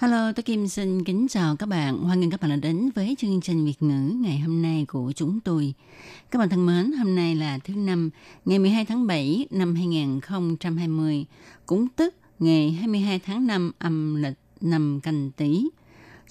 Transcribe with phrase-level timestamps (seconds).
[0.00, 1.98] Hello, tôi Kim xin kính chào các bạn.
[1.98, 5.12] Hoan nghênh các bạn đã đến với chương trình Việt ngữ ngày hôm nay của
[5.16, 5.74] chúng tôi.
[6.30, 8.10] Các bạn thân mến, hôm nay là thứ năm,
[8.44, 11.26] ngày 12 tháng 7 năm 2020,
[11.66, 15.68] cũng tức ngày 22 tháng 5 âm lịch năm canh tý.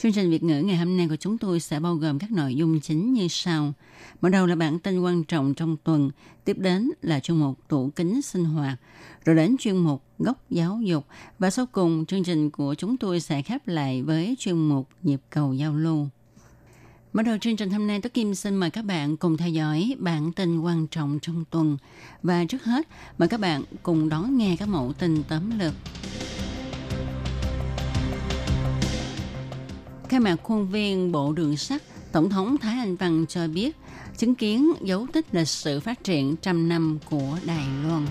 [0.02, 2.56] Chương trình Việt ngữ ngày hôm nay của chúng tôi sẽ bao gồm các nội
[2.56, 3.74] dung chính như sau.
[4.22, 6.12] Mở đầu là bản tin quan trọng trong tuần,
[6.46, 8.80] tiếp đến là chuyên mục tủ kính sinh hoạt,
[9.26, 11.06] rồi đến chuyên mục góc giáo dục
[11.40, 15.22] và sau cùng chương trình của chúng tôi sẽ khép lại với chuyên mục nhịp
[15.30, 16.08] cầu giao lưu.
[17.14, 19.96] Mở đầu chương trình hôm nay, Tố Kim xin mời các bạn cùng theo dõi
[20.00, 21.78] bản tin quan trọng trong tuần.
[22.24, 25.74] Và trước hết, mời các bạn cùng đón nghe các mẫu tin tóm lược.
[30.10, 33.76] Khai mạc khuôn viên Bộ Đường sắt, Tổng thống Thái Anh Văn cho biết
[34.18, 38.06] chứng kiến dấu tích lịch sử phát triển trăm năm của Đài Loan.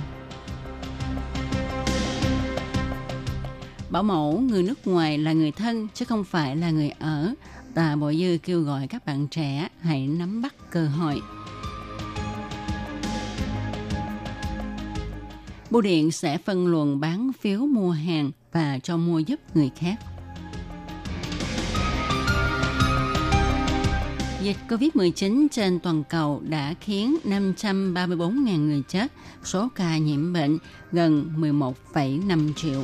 [3.91, 7.35] Bảo mẫu người nước ngoài là người thân chứ không phải là người ở.
[7.75, 11.21] Tà Bộ Dư kêu gọi các bạn trẻ hãy nắm bắt cơ hội.
[15.71, 19.97] Bưu điện sẽ phân luồng bán phiếu mua hàng và cho mua giúp người khác.
[24.49, 29.13] Dịch COVID-19 trên toàn cầu đã khiến 534.000 người chết,
[29.45, 30.59] số ca nhiễm bệnh
[30.93, 32.83] gần 11,5 triệu.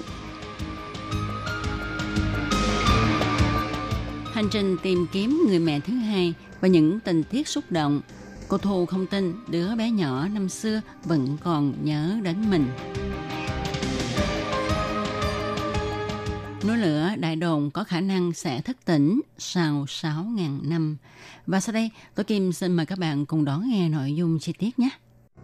[4.33, 8.01] Hành trình tìm kiếm người mẹ thứ hai và những tình tiết xúc động.
[8.49, 12.67] Cô Thu không tin đứa bé nhỏ năm xưa vẫn còn nhớ đến mình.
[16.69, 20.97] Núi lửa đại đồn có khả năng sẽ thức tỉnh sau 6.000 năm.
[21.47, 24.53] Và sau đây, tôi Kim xin mời các bạn cùng đón nghe nội dung chi
[24.59, 24.89] tiết nhé.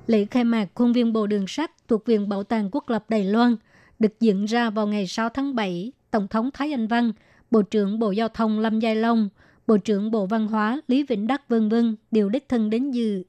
[0.07, 3.25] Lễ khai mạc khuôn viên Bộ Đường sắt thuộc Viện Bảo tàng Quốc lập Đài
[3.25, 3.57] Loan
[3.99, 5.93] được diễn ra vào ngày 6 tháng 7.
[6.11, 7.13] Tổng thống Thái Anh Văn,
[7.51, 9.29] Bộ trưởng Bộ Giao thông Lâm Giai Long,
[9.67, 13.23] Bộ trưởng Bộ Văn hóa Lý Vĩnh Đắc vân vân đều đích thân đến dự.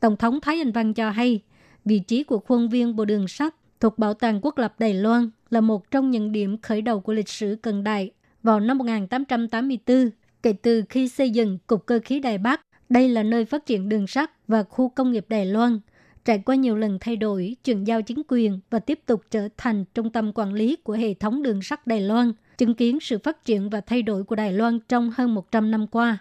[0.00, 1.40] Tổng thống Thái Anh Văn cho hay,
[1.84, 5.30] vị trí của khuôn viên Bộ Đường sắt thuộc Bảo tàng Quốc lập Đài Loan
[5.50, 8.10] là một trong những điểm khởi đầu của lịch sử cận đại.
[8.42, 10.10] Vào năm 1884,
[10.42, 13.88] kể từ khi xây dựng Cục Cơ khí Đài Bắc, đây là nơi phát triển
[13.88, 15.80] đường sắt và khu công nghiệp Đài Loan.
[16.24, 19.84] Trải qua nhiều lần thay đổi, chuyển giao chính quyền và tiếp tục trở thành
[19.94, 23.44] trung tâm quản lý của hệ thống đường sắt Đài Loan, chứng kiến sự phát
[23.44, 26.18] triển và thay đổi của Đài Loan trong hơn 100 năm qua.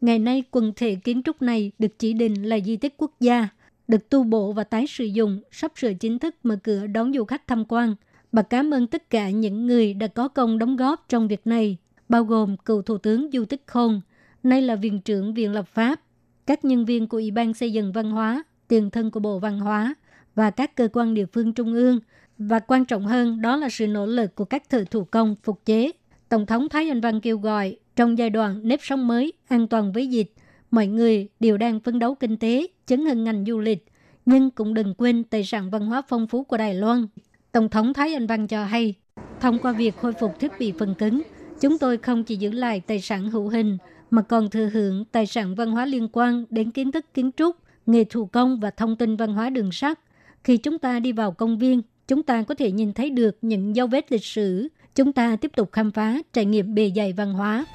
[0.00, 3.48] Ngày nay, quần thể kiến trúc này được chỉ định là di tích quốc gia,
[3.88, 7.24] được tu bổ và tái sử dụng, sắp sửa chính thức mở cửa đón du
[7.24, 7.94] khách tham quan.
[8.32, 11.76] Bà cảm ơn tất cả những người đã có công đóng góp trong việc này,
[12.08, 14.00] bao gồm cựu Thủ tướng Du Tích Khôn,
[14.42, 16.00] nay là Viện trưởng Viện Lập pháp,
[16.46, 19.60] các nhân viên của Ủy ban Xây dựng Văn hóa, tiền thân của Bộ Văn
[19.60, 19.94] hóa
[20.34, 22.00] và các cơ quan địa phương trung ương.
[22.38, 25.64] Và quan trọng hơn đó là sự nỗ lực của các thợ thủ công phục
[25.64, 25.92] chế.
[26.28, 29.92] Tổng thống Thái Anh Văn kêu gọi trong giai đoạn nếp sống mới, an toàn
[29.92, 30.32] với dịch,
[30.70, 33.86] mọi người đều đang phấn đấu kinh tế, chấn hưng ngành du lịch,
[34.26, 37.06] nhưng cũng đừng quên tài sản văn hóa phong phú của Đài Loan.
[37.56, 38.94] Tổng thống Thái Anh Văn cho hay,
[39.40, 41.22] thông qua việc khôi phục thiết bị phần cứng,
[41.60, 43.78] chúng tôi không chỉ giữ lại tài sản hữu hình,
[44.10, 47.56] mà còn thừa hưởng tài sản văn hóa liên quan đến kiến thức kiến trúc,
[47.86, 50.00] nghề thủ công và thông tin văn hóa đường sắt.
[50.44, 53.76] Khi chúng ta đi vào công viên, chúng ta có thể nhìn thấy được những
[53.76, 54.68] dấu vết lịch sử.
[54.94, 57.66] Chúng ta tiếp tục khám phá, trải nghiệm bề dày văn hóa.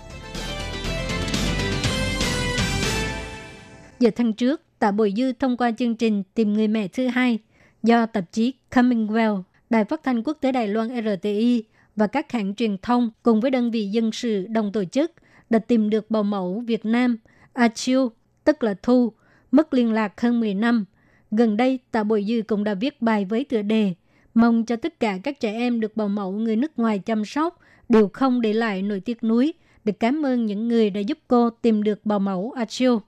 [3.99, 7.39] Giờ tháng trước, Tạ Bội Dư thông qua chương trình Tìm người mẹ thứ hai
[7.83, 11.63] do tạp chí Commonwealth, Đài phát thanh quốc tế Đài Loan RTI
[11.95, 15.11] và các hãng truyền thông cùng với đơn vị dân sự đồng tổ chức
[15.49, 17.17] đã tìm được bầu mẫu Việt Nam
[17.53, 18.11] A Chiu,
[18.43, 19.13] tức là Thu,
[19.51, 20.85] mất liên lạc hơn 10 năm.
[21.31, 23.93] Gần đây, Tạ Bội Dư cũng đã viết bài với tựa đề
[24.33, 27.59] mong cho tất cả các trẻ em được bầu mẫu người nước ngoài chăm sóc
[27.89, 29.53] đều không để lại nỗi tiếc nuối
[29.83, 32.99] để cảm ơn những người đã giúp cô tìm được bầu mẫu Achio.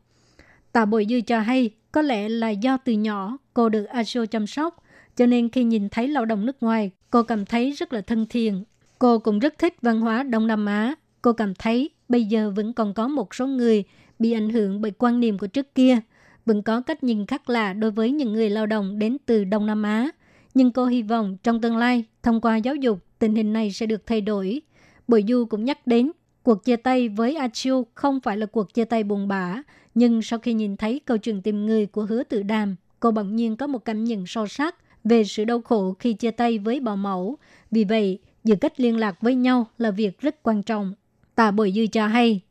[0.71, 4.47] Tạ Bội Dư cho hay có lẽ là do từ nhỏ cô được Achio chăm
[4.47, 4.82] sóc,
[5.15, 8.25] cho nên khi nhìn thấy lao động nước ngoài, cô cảm thấy rất là thân
[8.30, 8.63] thiện.
[9.00, 10.95] Cô cũng rất thích văn hóa Đông Nam Á.
[11.21, 13.83] Cô cảm thấy bây giờ vẫn còn có một số người
[14.19, 16.00] bị ảnh hưởng bởi quan niệm của trước kia,
[16.45, 19.65] vẫn có cách nhìn khác lạ đối với những người lao động đến từ Đông
[19.65, 20.10] Nam Á.
[20.54, 23.86] Nhưng cô hy vọng trong tương lai, thông qua giáo dục, tình hình này sẽ
[23.86, 24.62] được thay đổi.
[25.07, 26.12] Bội Du cũng nhắc đến
[26.44, 29.62] cuộc chia tay với Achiu không phải là cuộc chia tay buồn bã,
[29.95, 33.36] nhưng sau khi nhìn thấy câu chuyện tìm người của hứa tự đàm, cô bỗng
[33.36, 36.79] nhiên có một cảm nhận sâu sắc về sự đau khổ khi chia tay với
[36.79, 37.38] bảo mẫu.
[37.71, 40.94] Vì vậy, giữ cách liên lạc với nhau là việc rất quan trọng.
[41.35, 42.41] Tạ Bội Dư cho hay,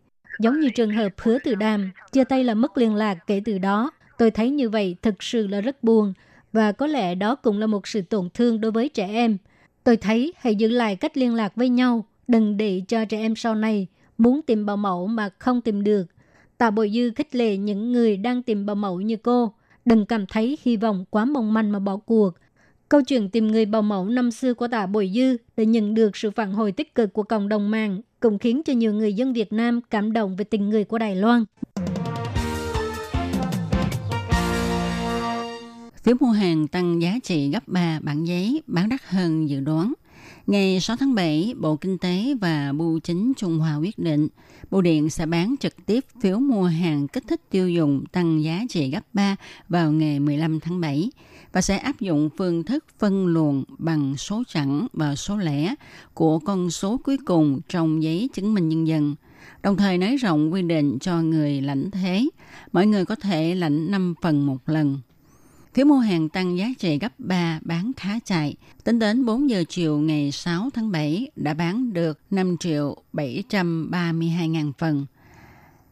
[0.40, 3.58] giống như trường hợp hứa Từ đàm, chia tay là mất liên lạc kể từ
[3.58, 3.90] đó.
[4.18, 6.12] Tôi thấy như vậy thực sự là rất buồn
[6.52, 9.38] và có lẽ đó cũng là một sự tổn thương đối với trẻ em.
[9.84, 13.36] Tôi thấy hãy giữ lại cách liên lạc với nhau, đừng để cho trẻ em
[13.36, 13.86] sau này
[14.18, 16.06] muốn tìm bảo mẫu mà không tìm được.
[16.58, 19.52] Tạ Bội Dư khích lệ những người đang tìm bảo mẫu như cô,
[19.84, 22.30] đừng cảm thấy hy vọng quá mong manh mà bỏ cuộc.
[22.88, 26.16] Câu chuyện tìm người bảo mẫu năm xưa của Tạ Bội Dư đã nhận được
[26.16, 29.32] sự phản hồi tích cực của cộng đồng mạng, cũng khiến cho nhiều người dân
[29.32, 31.44] Việt Nam cảm động về tình người của Đài Loan.
[36.02, 39.92] Phiếu mua hàng tăng giá trị gấp 3 bản giấy, bán đắt hơn dự đoán.
[40.52, 44.28] Ngày 6 tháng 7, Bộ Kinh tế và Bưu chính Trung Hoa quyết định
[44.70, 48.62] Bưu điện sẽ bán trực tiếp phiếu mua hàng kích thích tiêu dùng tăng giá
[48.68, 49.36] trị gấp 3
[49.68, 51.10] vào ngày 15 tháng 7
[51.52, 55.74] và sẽ áp dụng phương thức phân luồng bằng số chẵn và số lẻ
[56.14, 59.14] của con số cuối cùng trong giấy chứng minh nhân dân.
[59.62, 62.28] Đồng thời nới rộng quy định cho người lãnh thế.
[62.72, 64.98] Mọi người có thể lãnh 5 phần một lần.
[65.74, 68.54] Phiếu mua hàng tăng giá trị gấp 3 bán khá chạy.
[68.84, 74.48] Tính đến 4 giờ chiều ngày 6 tháng 7 đã bán được 5 triệu 732
[74.48, 75.06] ngàn phần.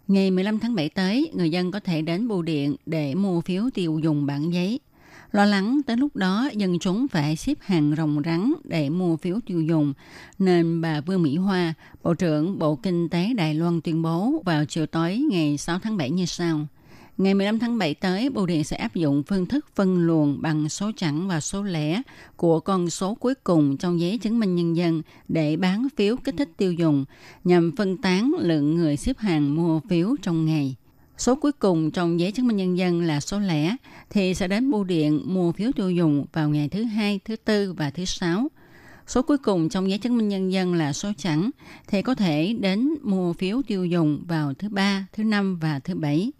[0.09, 3.63] Ngày 15 tháng 7 tới, người dân có thể đến bưu điện để mua phiếu
[3.75, 4.81] tiêu dùng bản giấy.
[5.33, 9.39] Lo lắng tới lúc đó dân chúng phải xếp hàng rồng rắn để mua phiếu
[9.47, 9.93] tiêu dùng,
[10.39, 14.65] nên bà Vương Mỹ Hoa, Bộ trưởng Bộ Kinh tế Đài Loan tuyên bố vào
[14.65, 16.67] chiều tối ngày 6 tháng 7 như sau–
[17.21, 20.69] Ngày 15 tháng 7 tới, Bưu điện sẽ áp dụng phương thức phân luồng bằng
[20.69, 22.03] số chẵn và số lẻ
[22.37, 26.35] của con số cuối cùng trong giấy chứng minh nhân dân để bán phiếu kích
[26.39, 27.05] thích tiêu dùng
[27.45, 30.77] nhằm phân tán lượng người xếp hàng mua phiếu trong ngày.
[31.19, 33.77] Số cuối cùng trong giấy chứng minh nhân dân là số lẻ
[34.11, 37.73] thì sẽ đến bưu điện mua phiếu tiêu dùng vào ngày thứ hai, thứ tư
[37.73, 38.49] và thứ sáu.
[39.07, 41.51] Số cuối cùng trong giấy chứng minh nhân dân là số chẵn
[41.89, 45.95] thì có thể đến mua phiếu tiêu dùng vào thứ ba, thứ năm và thứ
[45.95, 46.33] bảy.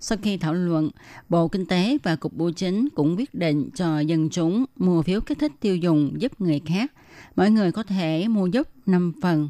[0.00, 0.90] Sau khi thảo luận,
[1.28, 5.20] Bộ Kinh tế và Cục Bưu chính cũng quyết định cho dân chúng mua phiếu
[5.20, 6.92] kích thích tiêu dùng giúp người khác.
[7.36, 9.48] Mọi người có thể mua giúp 5 phần.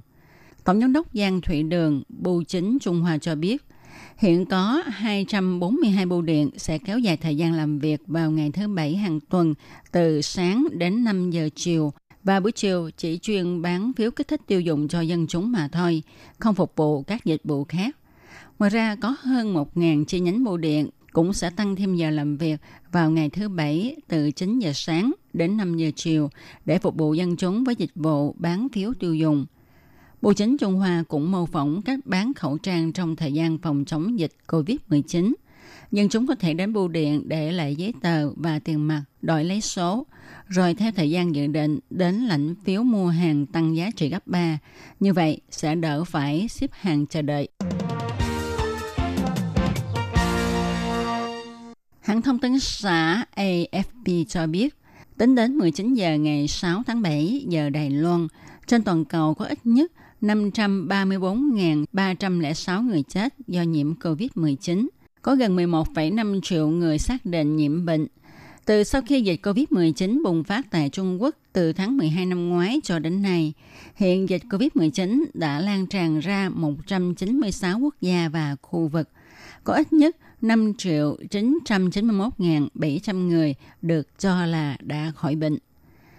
[0.64, 3.64] Tổng giám đốc Giang Thụy Đường, Bưu chính Trung Hoa cho biết,
[4.16, 8.68] hiện có 242 bưu điện sẽ kéo dài thời gian làm việc vào ngày thứ
[8.68, 9.54] Bảy hàng tuần
[9.92, 11.92] từ sáng đến 5 giờ chiều
[12.24, 15.68] và buổi chiều chỉ chuyên bán phiếu kích thích tiêu dùng cho dân chúng mà
[15.72, 16.02] thôi,
[16.38, 17.96] không phục vụ các dịch vụ khác.
[18.58, 22.36] Ngoài ra có hơn 1.000 chi nhánh bưu điện cũng sẽ tăng thêm giờ làm
[22.36, 22.60] việc
[22.92, 26.30] vào ngày thứ Bảy từ 9 giờ sáng đến 5 giờ chiều
[26.64, 29.46] để phục vụ dân chúng với dịch vụ bán phiếu tiêu dùng.
[30.22, 33.84] bộ chính Trung Hoa cũng mô phỏng cách bán khẩu trang trong thời gian phòng
[33.84, 35.32] chống dịch COVID-19.
[35.92, 39.44] Dân chúng có thể đến bưu điện để lại giấy tờ và tiền mặt, đổi
[39.44, 40.06] lấy số,
[40.48, 44.26] rồi theo thời gian dự định đến lãnh phiếu mua hàng tăng giá trị gấp
[44.26, 44.58] 3.
[45.00, 47.48] Như vậy sẽ đỡ phải xếp hàng chờ đợi.
[52.06, 54.74] Hãng thông tấn xã AFP cho biết,
[55.18, 58.28] tính đến 19 giờ ngày 6 tháng 7 giờ Đài Loan,
[58.66, 59.92] trên toàn cầu có ít nhất
[60.22, 64.86] 534.306 người chết do nhiễm COVID-19.
[65.22, 68.06] Có gần 11,5 triệu người xác định nhiễm bệnh.
[68.64, 72.80] Từ sau khi dịch COVID-19 bùng phát tại Trung Quốc từ tháng 12 năm ngoái
[72.84, 73.52] cho đến nay,
[73.94, 79.08] hiện dịch COVID-19 đã lan tràn ra 196 quốc gia và khu vực.
[79.64, 85.58] Có ít nhất 5 triệu 991.700 người được cho là đã khỏi bệnh.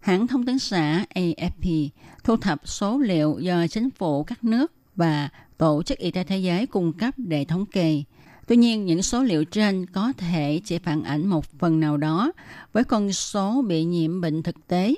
[0.02, 1.90] Hãng thông tấn xã AFP
[2.24, 6.38] thu thập số liệu do chính phủ các nước và Tổ chức Y tế Thế
[6.38, 8.04] giới cung cấp để thống kê.
[8.48, 12.32] Tuy nhiên, những số liệu trên có thể chỉ phản ảnh một phần nào đó
[12.74, 14.96] với con số bị nhiễm bệnh thực tế.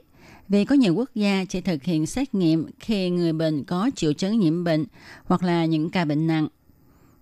[0.47, 4.13] Vì có nhiều quốc gia chỉ thực hiện xét nghiệm khi người bệnh có triệu
[4.13, 4.85] chứng nhiễm bệnh
[5.25, 6.47] hoặc là những ca bệnh nặng.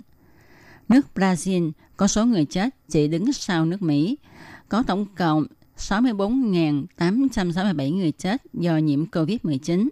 [0.89, 4.17] Nước Brazil có số người chết chỉ đứng sau nước Mỹ,
[4.69, 5.45] có tổng cộng
[5.89, 9.89] 64.867 người chết do nhiễm COVID-19.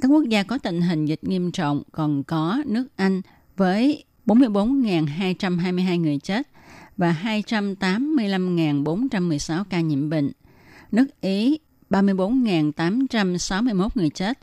[0.00, 3.22] Các quốc gia có tình hình dịch nghiêm trọng còn có nước Anh
[3.56, 6.48] với 44.222 người chết
[6.96, 10.32] và 285.416 ca nhiễm bệnh.
[10.92, 11.58] Nước Ý
[11.90, 14.38] 34.861 người chết,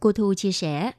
[0.00, 0.90] Cô Thu chia sẻ.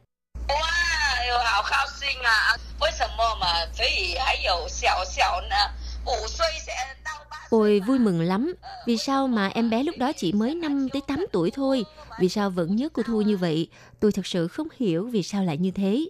[7.50, 8.54] Ôi vui mừng lắm,
[8.88, 11.86] vì sao mà em bé lúc đó chỉ mới 5 tới 8 tuổi thôi,
[12.20, 15.44] vì sao vẫn nhớ cô Thu như vậy, tôi thật sự không hiểu vì sao
[15.44, 16.06] lại như thế.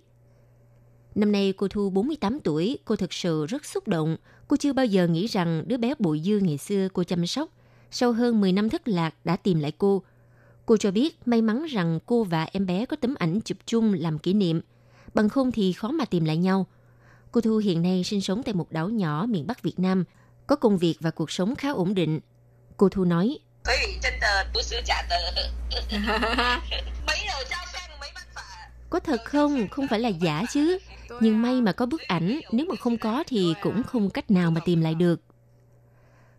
[1.15, 4.85] Năm nay cô Thu 48 tuổi, cô thực sự rất xúc động, Cô chưa bao
[4.85, 7.49] giờ nghĩ rằng đứa bé Bụi dư ngày xưa cô chăm sóc,
[7.91, 10.03] sau hơn 10 năm thất lạc đã tìm lại cô.
[10.65, 13.93] Cô cho biết may mắn rằng cô và em bé có tấm ảnh chụp chung
[13.93, 14.61] làm kỷ niệm,
[15.13, 16.65] bằng không thì khó mà tìm lại nhau.
[17.31, 20.03] Cô Thu hiện nay sinh sống tại một đảo nhỏ miền Bắc Việt Nam,
[20.47, 22.19] có công việc và cuộc sống khá ổn định.
[22.77, 23.37] Cô Thu nói,
[27.07, 27.64] Mấy đầu trong
[28.95, 29.67] có thật không?
[29.71, 30.77] Không phải là giả chứ.
[31.21, 34.51] Nhưng may mà có bức ảnh, nếu mà không có thì cũng không cách nào
[34.51, 35.21] mà tìm lại được.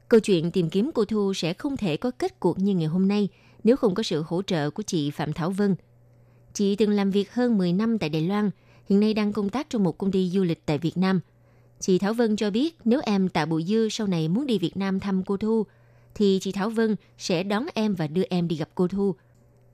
[0.08, 3.08] Câu chuyện tìm kiếm cô Thu sẽ không thể có kết cuộc như ngày hôm
[3.08, 3.28] nay
[3.64, 5.74] nếu không có sự hỗ trợ của chị Phạm Thảo Vân.
[6.52, 8.50] Chị từng làm việc hơn 10 năm tại Đài Loan,
[8.88, 11.20] hiện nay đang công tác trong một công ty du lịch tại Việt Nam.
[11.80, 14.76] Chị Thảo Vân cho biết nếu em Tạ Bùi Dư sau này muốn đi Việt
[14.76, 15.66] Nam thăm cô Thu,
[16.14, 19.14] thì chị Thảo Vân sẽ đón em và đưa em đi gặp cô Thu.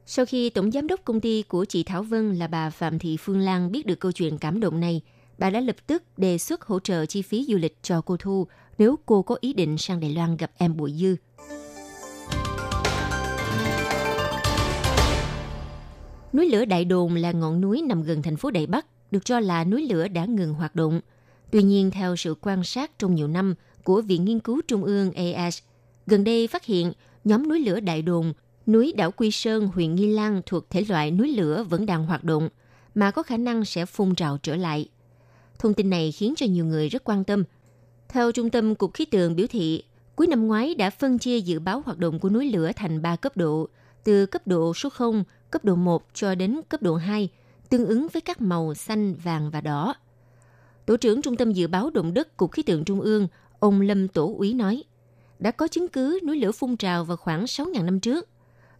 [0.07, 3.17] Sau khi tổng giám đốc công ty của chị Thảo Vân là bà Phạm Thị
[3.21, 5.01] Phương Lan biết được câu chuyện cảm động này,
[5.39, 8.47] bà đã lập tức đề xuất hỗ trợ chi phí du lịch cho cô Thu
[8.79, 11.17] nếu cô có ý định sang Đài Loan gặp em Bùi Dư.
[16.33, 19.41] Núi lửa Đại Đồn là ngọn núi nằm gần thành phố Đài Bắc, được cho
[19.41, 21.01] là núi lửa đã ngừng hoạt động.
[21.51, 23.55] Tuy nhiên, theo sự quan sát trong nhiều năm
[23.85, 25.59] của Viện Nghiên cứu Trung ương AS,
[26.07, 26.93] gần đây phát hiện
[27.25, 28.33] nhóm núi lửa Đại Đồn,
[28.67, 32.25] núi đảo Quy Sơn, huyện Nghi Lan thuộc thể loại núi lửa vẫn đang hoạt
[32.25, 32.49] động,
[32.95, 34.89] mà có khả năng sẽ phun trào trở lại.
[35.59, 37.45] Thông tin này khiến cho nhiều người rất quan tâm.
[38.09, 39.85] Theo Trung tâm Cục Khí tượng biểu thị,
[40.17, 43.17] cuối năm ngoái đã phân chia dự báo hoạt động của núi lửa thành 3
[43.17, 43.69] cấp độ,
[44.05, 47.29] từ cấp độ số 0, cấp độ 1 cho đến cấp độ 2,
[47.69, 49.95] tương ứng với các màu xanh, vàng và đỏ.
[50.87, 53.29] Tổ trưởng Trung tâm Dự báo Động đất Cục Khí tượng Trung ương,
[53.59, 54.85] ông Lâm Tổ Úy nói,
[55.39, 58.29] đã có chứng cứ núi lửa phun trào vào khoảng 6.000 năm trước.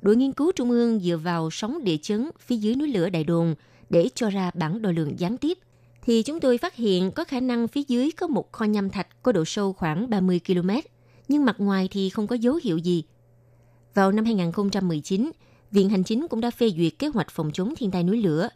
[0.03, 3.25] Đội nghiên cứu Trung ương dựa vào sóng địa chấn phía dưới núi lửa Đại
[3.25, 3.55] Đồn
[3.91, 5.59] để cho ra bản đồ lượng gián tiếp,
[6.03, 9.23] thì chúng tôi phát hiện có khả năng phía dưới có một kho nham thạch
[9.23, 10.71] có độ sâu khoảng 30 km,
[11.29, 13.05] nhưng mặt ngoài thì không có dấu hiệu gì.
[13.95, 15.31] Vào năm 2019,
[15.71, 18.49] Viện Hành Chính cũng đã phê duyệt kế hoạch phòng chống thiên tai núi lửa.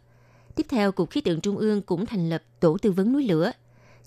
[0.55, 3.51] Tiếp theo, Cục Khí tượng Trung ương cũng thành lập Tổ tư vấn núi lửa.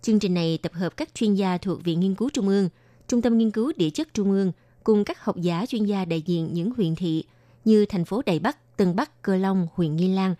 [0.02, 2.68] Chương trình này tập hợp các chuyên gia thuộc Viện Nghiên cứu Trung ương,
[3.08, 4.52] Trung tâm Nghiên cứu Địa chất Trung ương
[4.90, 7.24] cùng các học giả chuyên gia đại diện những huyện thị
[7.64, 10.34] như thành phố Đài Bắc, Tân Bắc, Cơ Long, huyện Nghi Lan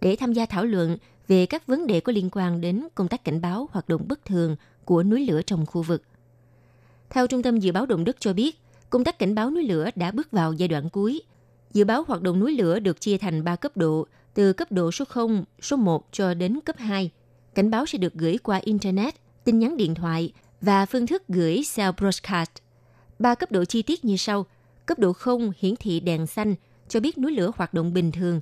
[0.00, 0.96] để tham gia thảo luận
[1.28, 4.24] về các vấn đề có liên quan đến công tác cảnh báo hoạt động bất
[4.24, 6.02] thường của núi lửa trong khu vực.
[7.10, 9.90] Theo Trung tâm Dự báo Động đất cho biết, công tác cảnh báo núi lửa
[9.94, 11.22] đã bước vào giai đoạn cuối.
[11.72, 14.90] Dự báo hoạt động núi lửa được chia thành 3 cấp độ, từ cấp độ
[14.90, 17.10] số 0, số 1 cho đến cấp 2.
[17.54, 21.62] Cảnh báo sẽ được gửi qua Internet, tin nhắn điện thoại và phương thức gửi
[21.76, 22.61] cell broadcast.
[23.22, 24.46] Ba cấp độ chi tiết như sau.
[24.86, 26.54] Cấp độ 0 hiển thị đèn xanh,
[26.88, 28.40] cho biết núi lửa hoạt động bình thường.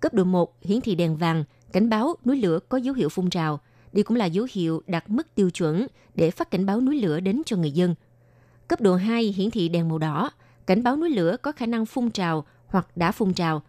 [0.00, 3.30] Cấp độ 1 hiển thị đèn vàng, cảnh báo núi lửa có dấu hiệu phun
[3.30, 3.60] trào.
[3.92, 7.20] Đây cũng là dấu hiệu đạt mức tiêu chuẩn để phát cảnh báo núi lửa
[7.20, 7.94] đến cho người dân.
[8.68, 10.30] Cấp độ 2 hiển thị đèn màu đỏ,
[10.66, 13.62] cảnh báo núi lửa có khả năng phun trào hoặc đã phun trào.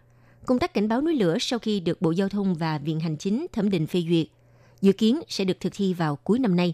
[0.45, 3.17] Công tác cảnh báo núi lửa sau khi được Bộ Giao thông và Viện Hành
[3.17, 4.27] Chính thẩm định phê duyệt,
[4.81, 6.73] dự kiến sẽ được thực thi vào cuối năm nay.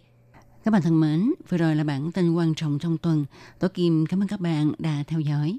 [0.66, 3.24] Các bạn thân mến, vừa rồi là bản tin quan trọng trong tuần.
[3.58, 5.58] Tổ Kim cảm ơn các bạn đã theo dõi.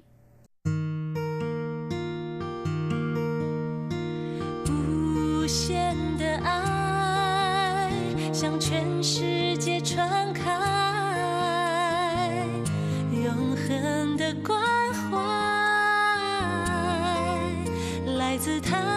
[4.65, 7.91] 无限的爱
[8.33, 10.49] 向全世界传开，
[13.11, 14.57] 永恒的关
[14.93, 15.17] 怀
[18.05, 18.96] 来自台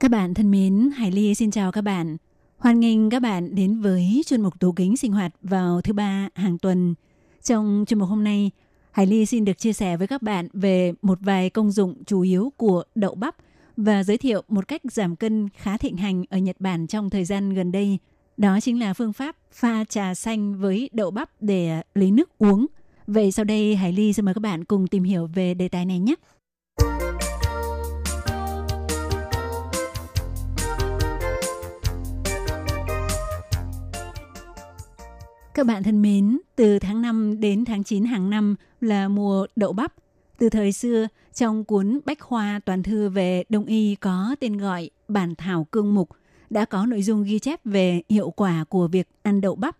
[0.00, 2.16] Các bạn thân mến, Hải Ly xin chào các bạn.
[2.58, 6.28] Hoan nghênh các bạn đến với chuyên mục tủ kính sinh hoạt vào thứ ba
[6.34, 6.94] hàng tuần.
[7.42, 8.50] Trong chuyên mục hôm nay,
[8.90, 12.20] Hải Ly xin được chia sẻ với các bạn về một vài công dụng chủ
[12.20, 13.36] yếu của đậu bắp
[13.76, 17.24] và giới thiệu một cách giảm cân khá thịnh hành ở Nhật Bản trong thời
[17.24, 17.98] gian gần đây.
[18.36, 22.66] Đó chính là phương pháp pha trà xanh với đậu bắp để lấy nước uống.
[23.06, 25.84] Vậy sau đây Hải Ly xin mời các bạn cùng tìm hiểu về đề tài
[25.84, 26.14] này nhé.
[35.54, 39.72] Các bạn thân mến, từ tháng 5 đến tháng 9 hàng năm là mùa đậu
[39.72, 39.94] bắp.
[40.38, 44.90] Từ thời xưa, trong cuốn Bách Khoa Toàn Thư về Đông Y có tên gọi
[45.08, 46.08] Bản Thảo Cương Mục,
[46.50, 49.76] đã có nội dung ghi chép về hiệu quả của việc ăn đậu bắp.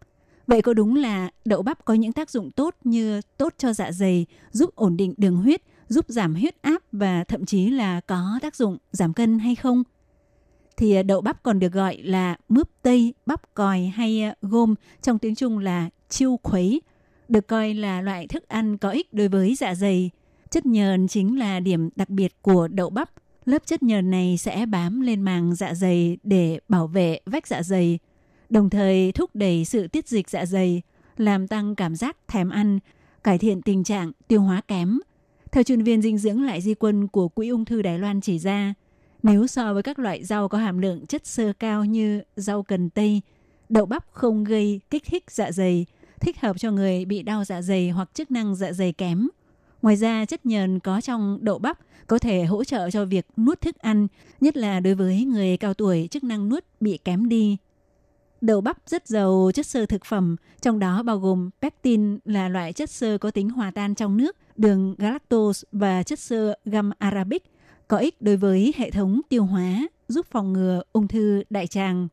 [0.46, 3.92] Vậy có đúng là đậu bắp có những tác dụng tốt như tốt cho dạ
[3.92, 8.38] dày, giúp ổn định đường huyết, giúp giảm huyết áp và thậm chí là có
[8.42, 9.82] tác dụng giảm cân hay không?
[10.80, 14.74] Thì à, đậu bắp còn được gọi là mướp tây, bắp còi hay à, gôm,
[15.02, 16.80] trong tiếng Trung là chiêu khuấy,
[17.28, 20.10] được coi là loại thức ăn có ích đối với dạ dày.
[20.50, 23.10] Chất nhờn chính là điểm đặc biệt của đậu bắp.
[23.44, 27.62] Lớp chất nhờn này sẽ bám lên màng dạ dày để bảo vệ vách dạ
[27.62, 27.98] dày,
[28.50, 30.82] đồng thời thúc đẩy sự tiết dịch dạ dày,
[31.16, 32.78] làm tăng cảm giác thèm ăn,
[33.24, 34.98] cải thiện tình trạng tiêu hóa kém.
[35.52, 38.38] Theo chuyên viên dinh dưỡng lại di quân của Quỹ ung thư Đài Loan chỉ
[38.38, 38.74] ra,
[39.22, 42.90] nếu so với các loại rau có hàm lượng chất xơ cao như rau cần
[42.90, 43.20] tây,
[43.68, 45.86] đậu bắp không gây kích thích dạ dày,
[46.20, 49.28] thích hợp cho người bị đau dạ dày hoặc chức năng dạ dày kém.
[49.82, 53.60] Ngoài ra, chất nhờn có trong đậu bắp có thể hỗ trợ cho việc nuốt
[53.60, 54.06] thức ăn,
[54.40, 57.56] nhất là đối với người cao tuổi chức năng nuốt bị kém đi.
[58.40, 62.72] Đậu bắp rất giàu chất xơ thực phẩm, trong đó bao gồm pectin là loại
[62.72, 67.42] chất xơ có tính hòa tan trong nước, đường galactose và chất xơ gum arabic–
[67.90, 72.08] có ích đối với hệ thống tiêu hóa, giúp phòng ngừa ung thư đại tràng.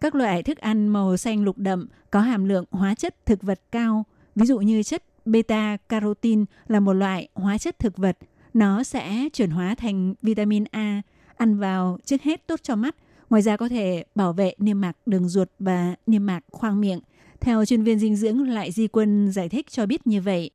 [0.00, 3.60] Các loại thức ăn màu xanh lục đậm có hàm lượng hóa chất thực vật
[3.72, 8.18] cao, ví dụ như chất beta carotene là một loại hóa chất thực vật,
[8.54, 11.02] nó sẽ chuyển hóa thành vitamin A,
[11.36, 12.96] ăn vào trước hết tốt cho mắt,
[13.30, 17.00] ngoài ra có thể bảo vệ niêm mạc đường ruột và niêm mạc khoang miệng.
[17.40, 20.50] Theo chuyên viên dinh dưỡng lại Di Quân giải thích cho biết như vậy.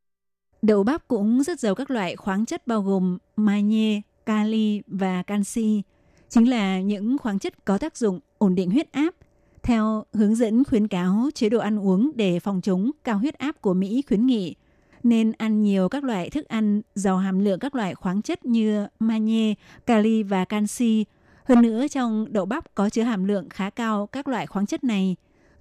[0.62, 5.82] Đậu bắp cũng rất giàu các loại khoáng chất bao gồm magie, kali và canxi
[6.30, 9.16] chính là những khoáng chất có tác dụng ổn định huyết áp.
[9.64, 13.62] Theo hướng dẫn khuyến cáo chế độ ăn uống để phòng chống cao huyết áp
[13.62, 14.56] của Mỹ khuyến nghị,
[15.04, 18.88] nên ăn nhiều các loại thức ăn giàu hàm lượng các loại khoáng chất như
[19.00, 19.54] magie,
[19.86, 21.06] kali và canxi.
[21.46, 24.84] Hơn nữa trong đậu bắp có chứa hàm lượng khá cao các loại khoáng chất
[24.84, 25.16] này.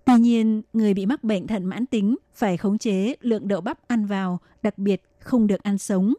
[0.04, 3.88] Tuy nhiên, người bị mắc bệnh thận mãn tính phải khống chế lượng đậu bắp
[3.88, 6.14] ăn vào, đặc biệt không được ăn sống.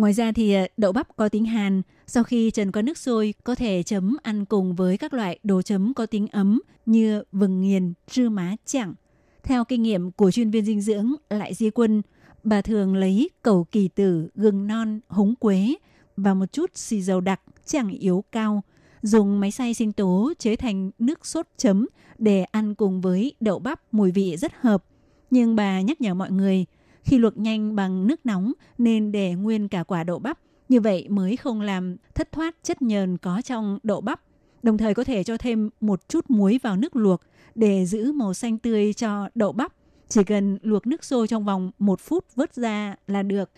[0.00, 3.34] Ngoài ra thì ờ, đậu bắp có tính hàn, sau khi trần qua nước sôi
[3.44, 7.60] có thể chấm ăn cùng với các loại đồ chấm có tính ấm như vừng
[7.60, 8.94] nghiền, rư má chẳng.
[9.42, 12.02] Theo kinh nghiệm của chuyên viên dinh dưỡng Lại Di Quân,
[12.42, 15.74] bà thường lấy cầu kỳ tử, gừng non, húng quế
[16.16, 18.62] và một chút xì dầu đặc, chẳng yếu cao,
[19.02, 23.58] dùng máy xay sinh tố chế thành nước sốt chấm để ăn cùng với đậu
[23.58, 24.84] bắp mùi vị rất hợp.
[25.30, 26.66] Nhưng bà nhắc nhở mọi người–
[27.04, 31.06] khi luộc nhanh bằng nước nóng nên để nguyên cả quả đậu bắp, như vậy
[31.08, 34.20] mới không làm thất thoát chất nhờn có trong đậu bắp.
[34.62, 37.20] Đồng thời có thể cho thêm một chút muối vào nước luộc
[37.54, 39.72] để giữ màu xanh tươi cho đậu bắp.
[40.08, 43.50] Chỉ cần luộc nước sôi trong vòng một phút vớt ra là được.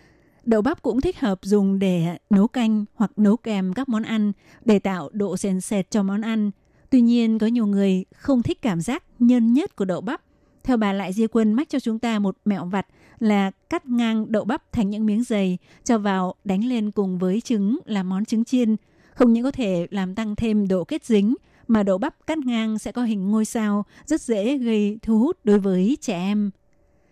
[0.44, 4.32] Đậu bắp cũng thích hợp dùng để nấu canh hoặc nấu kèm các món ăn
[4.64, 6.50] để tạo độ sền sệt cho món ăn.
[6.90, 10.22] Tuy nhiên có nhiều người không thích cảm giác nhân nhất của đậu bắp.
[10.64, 12.86] Theo bà Lại Di Quân mách cho chúng ta một mẹo vặt
[13.22, 17.40] là cắt ngang đậu bắp thành những miếng dày, cho vào đánh lên cùng với
[17.40, 18.76] trứng làm món trứng chiên.
[19.14, 21.34] Không những có thể làm tăng thêm độ kết dính,
[21.68, 25.38] mà đậu bắp cắt ngang sẽ có hình ngôi sao, rất dễ gây thu hút
[25.44, 26.50] đối với trẻ em.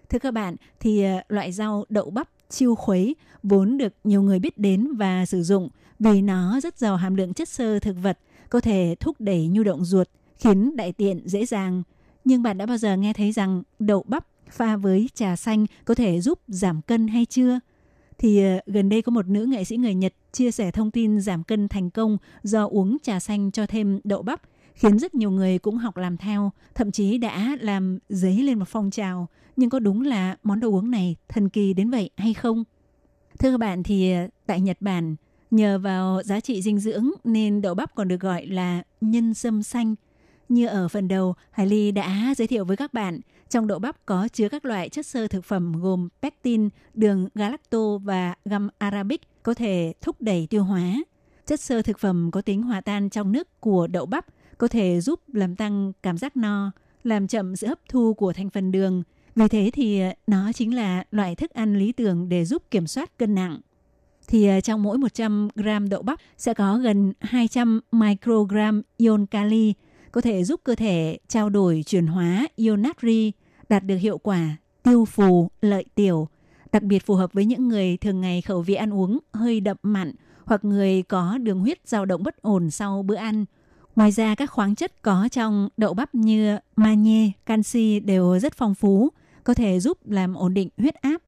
[0.09, 4.39] Thưa các bạn, thì ờ, loại rau đậu bắp chiêu khuấy vốn được nhiều người
[4.39, 5.69] biết đến và sử dụng
[5.99, 8.19] vì nó rất giàu hàm lượng chất xơ thực vật,
[8.49, 11.83] có thể thúc đẩy nhu động ruột, khiến đại tiện dễ dàng.
[12.25, 15.95] Nhưng bạn đã bao giờ nghe thấy rằng đậu bắp pha với trà xanh có
[15.95, 17.61] thể giúp giảm cân hay chưa?
[18.19, 21.21] Thì ờ, gần đây có một nữ nghệ sĩ người Nhật chia sẻ thông tin
[21.21, 24.41] giảm cân thành công do uống trà xanh cho thêm đậu bắp,
[24.75, 28.69] khiến rất nhiều người cũng học làm theo, thậm chí đã làm giấy lên một
[28.69, 29.29] phong trào.
[29.57, 32.65] Nhưng có đúng là món đồ uống này thần kỳ đến vậy hay không?
[33.39, 35.17] Thưa các bạn thì ờ, tại Nhật Bản,
[35.51, 39.63] nhờ vào giá trị dinh dưỡng nên đậu bắp còn được gọi là nhân sâm
[39.63, 39.95] xanh.
[40.49, 44.07] Như ở phần đầu, Hải Ly đã giới thiệu với các bạn, trong đậu bắp
[44.07, 49.21] có chứa các loại chất xơ thực phẩm gồm pectin, đường galacto và gum arabic
[49.43, 50.95] có thể thúc đẩy tiêu hóa.
[51.47, 54.27] Chất xơ thực phẩm có tính hòa tan trong nước của đậu bắp
[54.59, 56.71] có thể giúp làm tăng cảm giác no,
[57.05, 59.03] làm chậm sự hấp thu của thành phần đường.
[59.37, 62.87] Vì thế thì ờ, nó chính là loại thức ăn lý tưởng để giúp kiểm
[62.87, 63.61] soát cân nặng.
[64.29, 69.75] Thì ờ, trong mỗi 100 gram đậu bắp sẽ có gần 200 microgram ion kali,
[70.13, 73.33] có thể giúp cơ thể trao đổi chuyển hóa ion natri,
[73.71, 76.29] đạt được hiệu quả tiêu phù, lợi tiểu,
[76.73, 79.77] đặc biệt phù hợp với những người thường ngày khẩu vị ăn uống hơi đậm
[79.83, 80.13] mặn
[80.45, 83.45] hoặc người có đường huyết dao động bất ổn sau bữa ăn.
[83.97, 88.75] Ngoài ra các khoáng chất có trong đậu bắp như magie, canxi đều rất phong
[88.75, 89.09] phú,
[89.45, 91.23] có thể giúp làm ổn định huyết áp.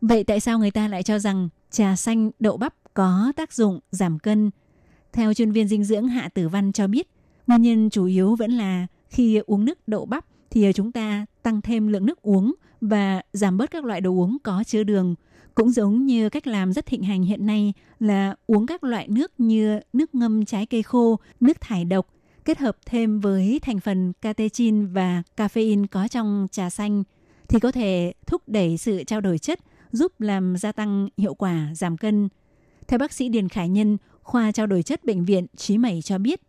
[0.00, 3.80] Vậy tại sao người ta lại cho rằng trà xanh đậu bắp có tác dụng
[3.90, 4.50] giảm cân?
[5.12, 7.08] Theo chuyên viên dinh dưỡng Hạ Tử Văn cho biết,
[7.46, 11.60] nguyên nhân chủ yếu vẫn là khi uống nước đậu bắp thì chúng ta tăng
[11.60, 15.14] thêm lượng nước uống và giảm bớt các loại đồ uống có chứa đường.
[15.54, 19.32] Cũng giống như cách làm rất thịnh hành hiện nay là uống các loại nước
[19.38, 22.06] như nước ngâm trái cây khô, nước thải độc,
[22.44, 27.02] kết hợp thêm với thành phần catechin và caffeine có trong trà xanh
[27.48, 29.60] thì có thể thúc đẩy sự trao đổi chất,
[29.92, 32.28] giúp làm gia tăng hiệu quả giảm cân.
[32.88, 36.18] Theo bác sĩ Điền Khải Nhân, khoa trao đổi chất bệnh viện Trí Mẩy cho
[36.18, 36.40] biết,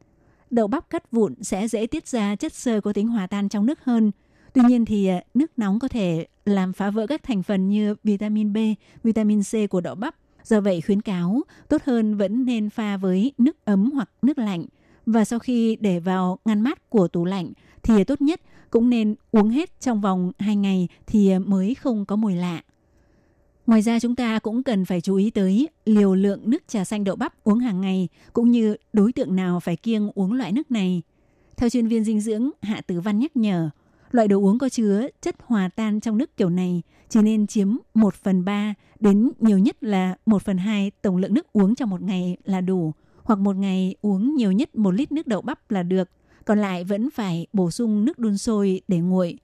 [0.51, 3.65] đậu bắp cắt vụn sẽ dễ tiết ra chất xơ có tính hòa tan trong
[3.65, 4.11] nước hơn.
[4.53, 7.95] Tuy nhiên thì ờ, nước nóng có thể làm phá vỡ các thành phần như
[8.03, 8.57] vitamin B,
[9.03, 10.15] vitamin C của đậu bắp.
[10.43, 14.65] Do vậy khuyến cáo tốt hơn vẫn nên pha với nước ấm hoặc nước lạnh
[15.05, 17.51] và sau khi để vào ngăn mát của tủ lạnh
[17.83, 22.05] thì tốt nhất cũng nên uống hết trong vòng 2 ngày thì ờ, mới không
[22.05, 22.61] có mùi lạ.
[23.67, 27.03] Ngoài ra chúng ta cũng cần phải chú ý tới liều lượng nước trà xanh
[27.03, 30.71] đậu bắp uống hàng ngày cũng như đối tượng nào phải kiêng uống loại nước
[30.71, 31.01] này.
[31.57, 33.69] Theo chuyên viên dinh dưỡng Hạ Tử Văn nhắc nhở,
[34.11, 37.75] loại đồ uống có chứa chất hòa tan trong nước kiểu này chỉ nên chiếm
[37.93, 41.89] 1 phần 3 đến nhiều nhất là 1 phần 2 tổng lượng nước uống trong
[41.89, 42.93] một ngày là đủ,
[43.23, 46.09] hoặc một ngày uống nhiều nhất 1 lít nước đậu bắp là được,
[46.45, 49.37] còn lại vẫn phải bổ sung nước đun sôi để nguội.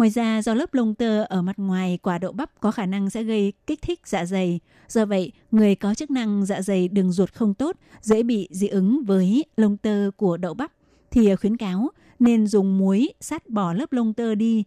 [0.00, 3.10] Ngoài ra, do lớp lông tơ ở mặt ngoài quả đậu bắp có khả năng
[3.10, 4.60] sẽ gây kích thích dạ dày.
[4.88, 8.68] Do vậy, người có chức năng dạ dày đường ruột không tốt, dễ bị dị
[8.68, 10.72] ứng với lông tơ của đậu bắp,
[11.10, 14.64] thì khuyến cáo nên dùng muối sát bỏ lớp lông tơ đi,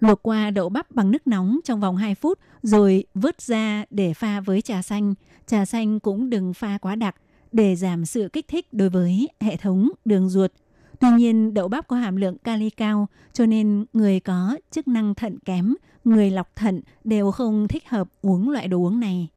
[0.00, 4.14] luộc qua đậu bắp bằng nước nóng trong vòng 2 phút rồi vớt ra để
[4.14, 5.14] pha với trà xanh.
[5.46, 7.14] Trà xanh cũng đừng pha quá đặc
[7.52, 10.52] để giảm sự kích thích đối với hệ thống đường ruột.
[11.00, 15.14] Tuy nhiên, đậu bắp có hàm lượng kali cao, cho nên người có chức năng
[15.14, 19.28] thận kém, người lọc thận đều không thích hợp uống loại đồ uống này.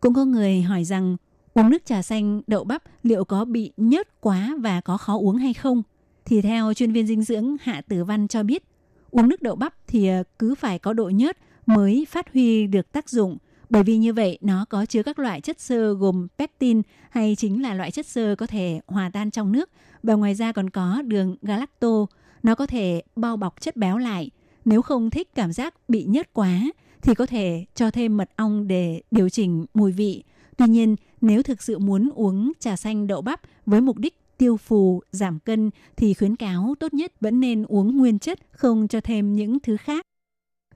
[0.00, 1.16] Cũng có người hỏi rằng
[1.54, 5.36] uống nước trà xanh đậu bắp liệu có bị nhớt quá và có khó uống
[5.36, 5.82] hay không?
[6.24, 8.64] Thì theo chuyên viên dinh dưỡng Hạ Tử Văn cho biết,
[9.10, 12.92] uống nước đậu bắp thì ờ, cứ phải có độ nhớt mới phát huy được
[12.92, 16.82] tác dụng bởi vì như vậy nó có chứa các loại chất xơ gồm pectin
[17.10, 19.70] hay chính là loại chất xơ có thể hòa tan trong nước
[20.06, 22.06] và ngoài ra còn có đường galacto.
[22.42, 24.30] Nó có thể bao bọc chất béo lại.
[24.64, 26.60] Nếu không thích cảm giác bị nhớt quá
[27.02, 30.22] thì có thể cho thêm mật ong để điều chỉnh mùi vị.
[30.56, 34.56] Tuy nhiên, nếu thực sự muốn uống trà xanh đậu bắp với mục đích tiêu
[34.56, 39.00] phù, giảm cân thì khuyến cáo tốt nhất vẫn nên uống nguyên chất, không cho
[39.00, 40.06] thêm những thứ khác.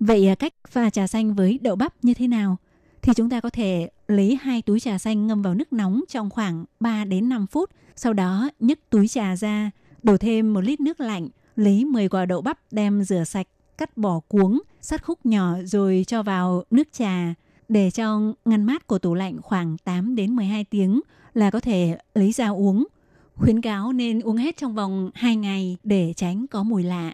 [0.01, 2.57] Vậy à, cách pha trà xanh với đậu bắp như thế nào?
[3.03, 6.31] thì chúng ta có thể lấy hai túi trà xanh ngâm vào nước nóng trong
[6.31, 7.71] khoảng 3 đến 5 phút.
[8.03, 9.71] Sau đó nhấc túi trà ra,
[10.03, 13.47] đổ thêm một lít nước lạnh, lấy 10 quả đậu bắp đem rửa sạch,
[13.79, 17.35] cắt bỏ cuống, sắt khúc nhỏ rồi cho vào nước trà.
[17.69, 21.01] Để trong ngăn mát của tủ lạnh khoảng 8 đến 12 tiếng
[21.35, 22.87] là có thể lấy ra uống.
[23.35, 27.13] Khuyến cáo nên uống hết trong vòng 2 ngày để tránh có mùi lạ.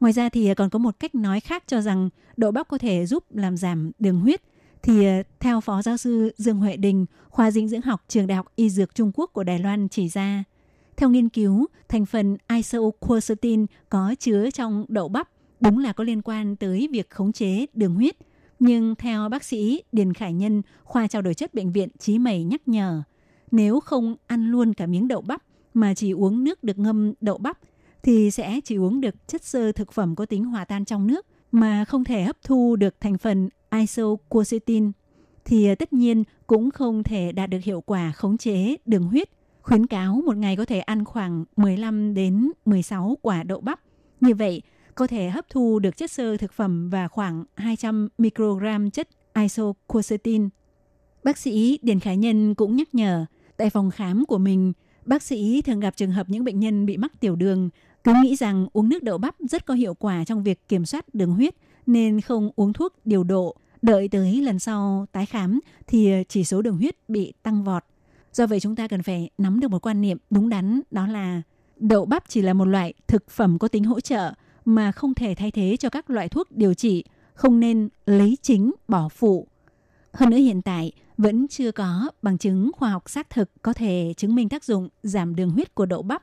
[0.00, 3.06] Ngoài ra thì còn có một cách nói khác cho rằng đậu bắp có thể
[3.06, 4.42] giúp làm giảm đường huyết.
[4.84, 8.36] Thì ờ, theo Phó Giáo sư Dương Huệ Đình, khoa dinh dưỡng học trường Đại
[8.36, 10.44] học Y Dược Trung Quốc của Đài Loan chỉ ra,
[10.96, 15.28] theo nghiên cứu, thành phần isoquercetin có chứa trong đậu bắp
[15.60, 18.16] đúng là có liên quan tới việc khống chế đường huyết.
[18.58, 22.44] Nhưng theo bác sĩ Điền Khải Nhân, khoa trao đổi chất bệnh viện Chí Mẩy
[22.44, 23.02] nhắc nhở,
[23.50, 25.42] nếu không ăn luôn cả miếng đậu bắp
[25.74, 27.58] mà chỉ uống nước được ngâm đậu bắp
[28.02, 31.26] thì sẽ chỉ uống được chất xơ thực phẩm có tính hòa tan trong nước
[31.52, 34.92] mà không thể hấp thu được thành phần isoquercetin
[35.44, 39.28] thì ờ, tất nhiên cũng không thể đạt được hiệu quả khống chế đường huyết.
[39.62, 43.80] Khuyến cáo một ngày có thể ăn khoảng 15 đến 16 quả đậu bắp.
[44.20, 44.62] Như vậy,
[44.94, 50.48] có thể hấp thu được chất xơ thực phẩm và khoảng 200 microgram chất isoquercetin.
[51.24, 54.72] Bác sĩ Điền Khải Nhân cũng nhắc nhở, tại phòng khám của mình,
[55.04, 57.70] bác sĩ thường gặp trường hợp những bệnh nhân bị mắc tiểu đường
[58.04, 61.14] cứ nghĩ rằng uống nước đậu bắp rất có hiệu quả trong việc kiểm soát
[61.14, 61.54] đường huyết
[61.86, 63.56] nên không uống thuốc điều độ.
[63.84, 67.84] Đợi tới lần sau tái khám thì ờ, chỉ số đường huyết bị tăng vọt.
[68.32, 71.42] Do vậy chúng ta cần phải nắm được một quan niệm đúng đắn đó là
[71.76, 74.32] đậu bắp chỉ là một loại thực phẩm có tính hỗ trợ
[74.64, 78.72] mà không thể thay thế cho các loại thuốc điều trị, không nên lấy chính
[78.88, 79.48] bỏ phụ.
[80.12, 84.14] Hơn nữa hiện tại vẫn chưa có bằng chứng khoa học xác thực có thể
[84.16, 86.22] chứng minh tác dụng giảm đường huyết của đậu bắp.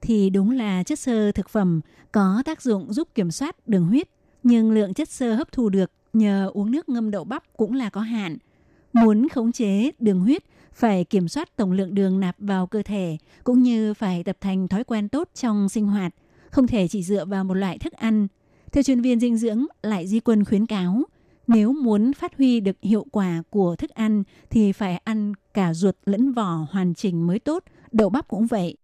[0.00, 1.80] Thì đúng là chất xơ thực phẩm
[2.12, 4.08] có tác dụng giúp kiểm soát đường huyết,
[4.42, 7.90] nhưng lượng chất xơ hấp thu được nhờ uống nước ngâm đậu bắp cũng là
[7.90, 8.36] có hạn.
[8.92, 13.16] Muốn khống chế đường huyết phải kiểm soát tổng lượng đường nạp vào cơ thể
[13.44, 16.14] cũng như phải tập thành thói quen tốt trong sinh hoạt,
[16.50, 18.28] không thể chỉ dựa vào một loại thức ăn.
[18.72, 21.02] Theo chuyên viên dinh dưỡng lại Di Quân khuyến cáo,
[21.46, 25.96] nếu muốn phát huy được hiệu quả của thức ăn thì phải ăn cả ruột
[26.06, 28.76] lẫn vỏ hoàn chỉnh mới tốt, đậu bắp cũng vậy.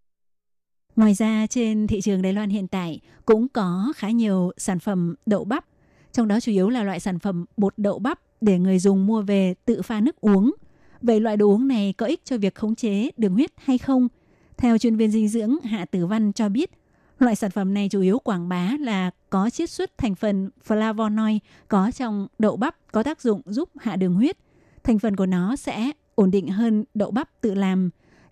[0.96, 5.14] Ngoài ra trên thị trường Đài Loan hiện tại cũng có khá nhiều sản phẩm
[5.26, 5.64] đậu bắp,
[6.12, 9.22] trong đó chủ yếu là loại sản phẩm bột đậu bắp để người dùng mua
[9.22, 10.54] về tự pha nước uống.
[11.02, 14.08] Vậy loại đồ uống này có ích cho việc khống chế đường huyết hay không?
[14.56, 16.70] Theo chuyên viên dinh dưỡng Hạ Tử Văn cho biết,
[17.18, 21.38] loại sản phẩm này chủ yếu quảng bá là có chiết xuất thành phần flavonoid
[21.68, 24.36] có trong đậu bắp có tác dụng giúp hạ đường huyết.
[24.84, 27.90] Thành phần của nó sẽ ổn định hơn đậu bắp tự làm,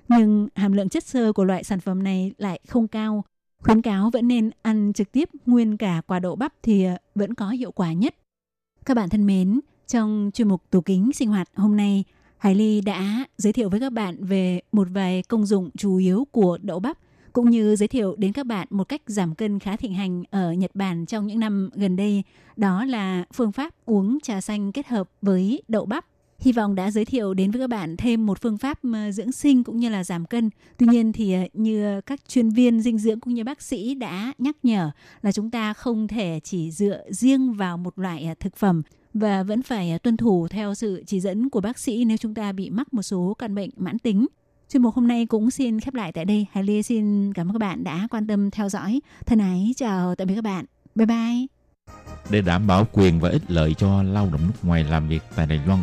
[0.09, 3.25] nhưng hàm lượng chất xơ của loại sản phẩm này lại không cao.
[3.63, 7.35] Khuyến cáo vẫn nên ăn trực tiếp nguyên cả quả đậu bắp thì ờ, vẫn
[7.35, 8.15] có hiệu quả nhất.
[8.85, 12.05] Các bạn thân mến, trong chuyên mục tủ kính sinh hoạt hôm nay,
[12.39, 16.27] Hải Ly đã giới thiệu với các bạn về một vài công dụng chủ yếu
[16.33, 16.99] của đậu bắp
[17.33, 20.53] cũng như giới thiệu đến các bạn một cách giảm cân khá thịnh hành ở
[20.53, 22.23] Nhật Bản trong những năm gần đây,
[22.57, 26.07] đó là phương pháp uống trà xanh kết hợp với đậu bắp.
[26.41, 29.33] Hy vọng đã giới thiệu đến với các bạn thêm một phương pháp ờ, dưỡng
[29.33, 30.51] sinh cũng như là giảm cân.
[30.79, 34.33] Tuy nhiên thì ờ, như các chuyên viên dinh dưỡng cũng như bác sĩ đã
[34.39, 34.91] nhắc nhở
[35.23, 38.83] là chúng ta không thể chỉ dựa riêng vào một loại ờ, thực phẩm
[39.15, 42.53] và vẫn phải tuân thủ theo sự chỉ dẫn của bác sĩ nếu chúng ta
[42.53, 44.27] bị mắc một số căn bệnh mãn tính.
[44.69, 46.47] Chuyên mục hôm nay cũng xin khép lại tại đây.
[46.53, 49.01] Hải Ly xin cảm ơn các bạn đã quan tâm theo dõi.
[49.27, 50.65] Thân ái chào tạm biệt các bạn.
[50.95, 51.47] Bye bye.
[52.31, 55.47] Để đảm bảo quyền và ích lợi cho lao động nước ngoài làm việc tại
[55.47, 55.83] Đài Loan,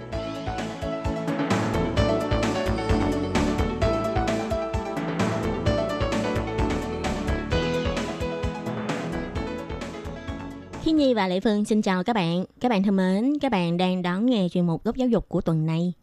[11.21, 12.45] Và Lệ Phương xin chào các bạn.
[12.59, 15.41] Các bạn thân mến, các bạn đang đón nghe chuyên mục góc giáo dục của
[15.41, 15.93] tuần này.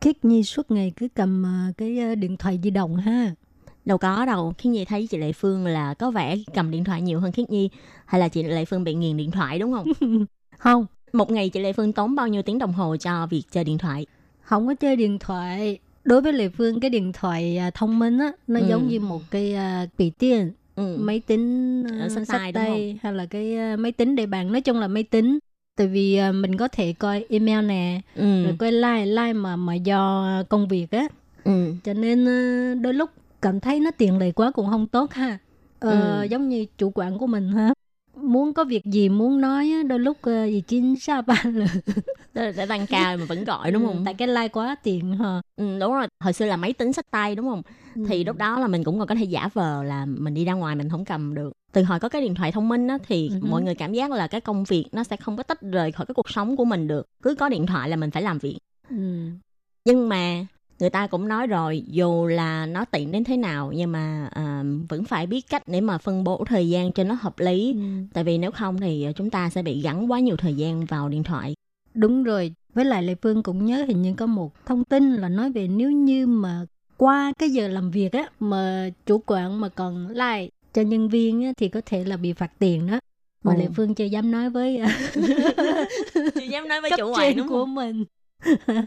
[0.00, 3.34] Khiết Nhi suốt ngày cứ cầm ờ, cái ờ, điện thoại di động ha.
[3.84, 7.02] Đâu có đâu, Khiết Nhi thấy chị Lệ Phương là có vẻ cầm điện thoại
[7.02, 7.70] nhiều hơn Khiết Nhi.
[8.06, 9.92] Hay là chị Lệ Phương bị nghiền điện thoại đúng không?
[10.58, 13.64] Không, Một ngày chị Lệ Phương tốn bao nhiêu tiếng đồng hồ cho việc chơi
[13.64, 14.06] điện thoại?
[14.40, 15.78] không có chơi điện thoại.
[16.04, 18.66] Đối với Lệ Phương cái điện thoại à, thông minh á, nó Ừ.
[18.68, 20.96] giống như một cái à, bị tiền, Ừ.
[21.00, 24.52] máy tính à, sách sách tay, tay, hay là cái à, máy tính để bàn.
[24.52, 25.38] Nói chung là máy tính.
[25.76, 28.44] Tại vì à, mình có thể coi email nè, Ừ.
[28.44, 31.08] rồi coi like, like mà mà do công việc á.
[31.44, 31.74] Ừ.
[31.84, 33.10] cho nên ờ, đôi lúc
[33.42, 35.38] cảm thấy nó tiện lợi quá cũng không tốt ha
[35.78, 36.24] ờ, Ừ.
[36.24, 37.72] giống như chủ quản của mình ha
[38.16, 41.66] muốn có việc gì muốn nói đôi lúc ờ, gì chín sa ban là
[42.34, 43.96] Để, tăng ca mà vẫn gọi đúng không?
[43.98, 46.06] Ừ, tại cái like quá tiện ha Ừ, đúng rồi.
[46.20, 47.62] Hồi xưa là máy tính sách tay đúng không?
[48.08, 48.26] thì Ừ.
[48.26, 50.76] lúc đó là mình cũng còn có thể giả vờ là mình đi ra ngoài
[50.76, 53.46] mình không cầm được từ hồi có cái điện thoại thông minh á thì Ừ
[53.48, 56.06] mọi người cảm giác là cái công việc nó sẽ không có tách rời khỏi
[56.06, 58.58] cái cuộc sống của mình được cứ có điện thoại là mình phải làm việc
[58.90, 58.96] ừ.
[59.84, 60.46] nhưng mà
[60.78, 64.62] người ta cũng nói rồi dù là nó tiện đến thế nào nhưng mà à,
[64.88, 67.72] vẫn phải biết cách để mà phân bổ thời gian cho nó hợp lý.
[67.72, 67.80] Ừ.
[68.12, 71.08] tại vì nếu không thì chúng ta sẽ bị gắn quá nhiều thời gian vào
[71.08, 71.54] điện thoại.
[71.94, 72.52] Đúng rồi.
[72.74, 75.68] Với lại lệ phương cũng nhớ hình như có một thông tin là nói về
[75.68, 80.48] nếu như mà qua cái giờ làm việc á mà chủ quản mà còn like
[80.72, 82.98] cho nhân viên á, thì có thể là bị phạt tiền đó.
[83.42, 83.58] Mà Ồ.
[83.58, 84.80] lệ phương chưa dám nói với
[86.34, 88.04] chị dám nói với cấp chủ quản của mình.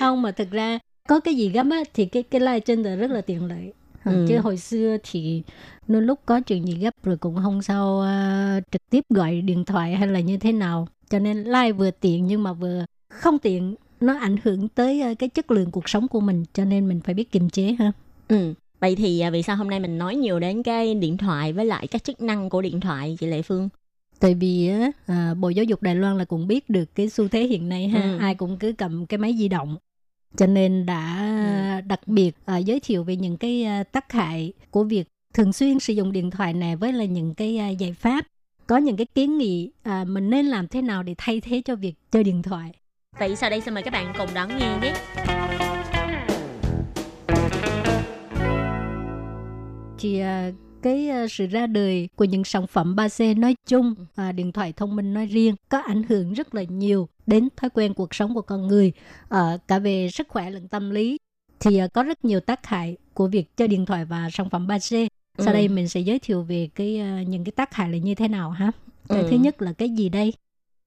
[0.00, 2.96] Không mà thực ra có cái gì gấp á thì cái cái like trên là
[2.96, 3.72] rất là tiện lợi.
[4.04, 4.26] Ừ.
[4.28, 5.42] chứ hồi xưa thì
[5.88, 9.64] đôi lúc có chuyện gì gấp rồi cũng không sao à, trực tiếp gọi điện
[9.64, 10.88] thoại hay là như thế nào.
[11.10, 15.14] Cho nên like vừa tiện nhưng mà vừa không tiện nó ảnh hưởng tới à,
[15.14, 17.92] cái chất lượng cuộc sống của mình cho nên mình phải biết kiềm chế ha.
[18.28, 18.54] Ừ.
[18.80, 21.64] Vậy thì à, vì sao hôm nay mình nói nhiều đến cái điện thoại với
[21.64, 23.68] lại các chức năng của điện thoại chị lệ phương?
[24.20, 27.28] Tại vì á, à, bộ giáo dục đài loan là cũng biết được cái xu
[27.28, 28.02] thế hiện nay ha.
[28.02, 28.18] Ừ.
[28.18, 29.76] ai cũng cứ cầm cái máy di động
[30.36, 31.22] cho nên đã
[31.76, 31.80] Ừ.
[31.86, 35.78] đặc biệt à, giới thiệu về những cái à, tác hại của việc thường xuyên
[35.78, 38.24] sử dụng điện thoại này với là những cái à, giải pháp.
[38.66, 41.74] Có những cái kiến nghị à, mình nên làm thế nào để thay thế cho
[41.76, 42.72] việc chơi điện thoại?
[43.18, 44.94] Vậy sau đây xin mời các bạn cùng đón nghe nhé.
[49.98, 50.50] Thì à,
[50.86, 54.72] cái à, sự ra đời của những sản phẩm 3C nói chung, à, điện thoại
[54.72, 58.34] thông minh nói riêng có ảnh hưởng rất là nhiều đến thói quen cuộc sống
[58.34, 58.92] của con người,
[59.28, 61.18] à, cả về sức khỏe lẫn tâm lý.
[61.60, 64.66] Thì à, có rất nhiều tác hại của việc chơi điện thoại và sản phẩm
[64.66, 65.08] 3C.
[65.38, 65.52] Sau Ừ.
[65.52, 68.50] đây mình sẽ giới thiệu về cái những cái tác hại là như thế nào
[68.50, 68.72] ha.
[69.08, 69.28] Cái Ừ.
[69.30, 70.32] thứ nhất là cái gì đây?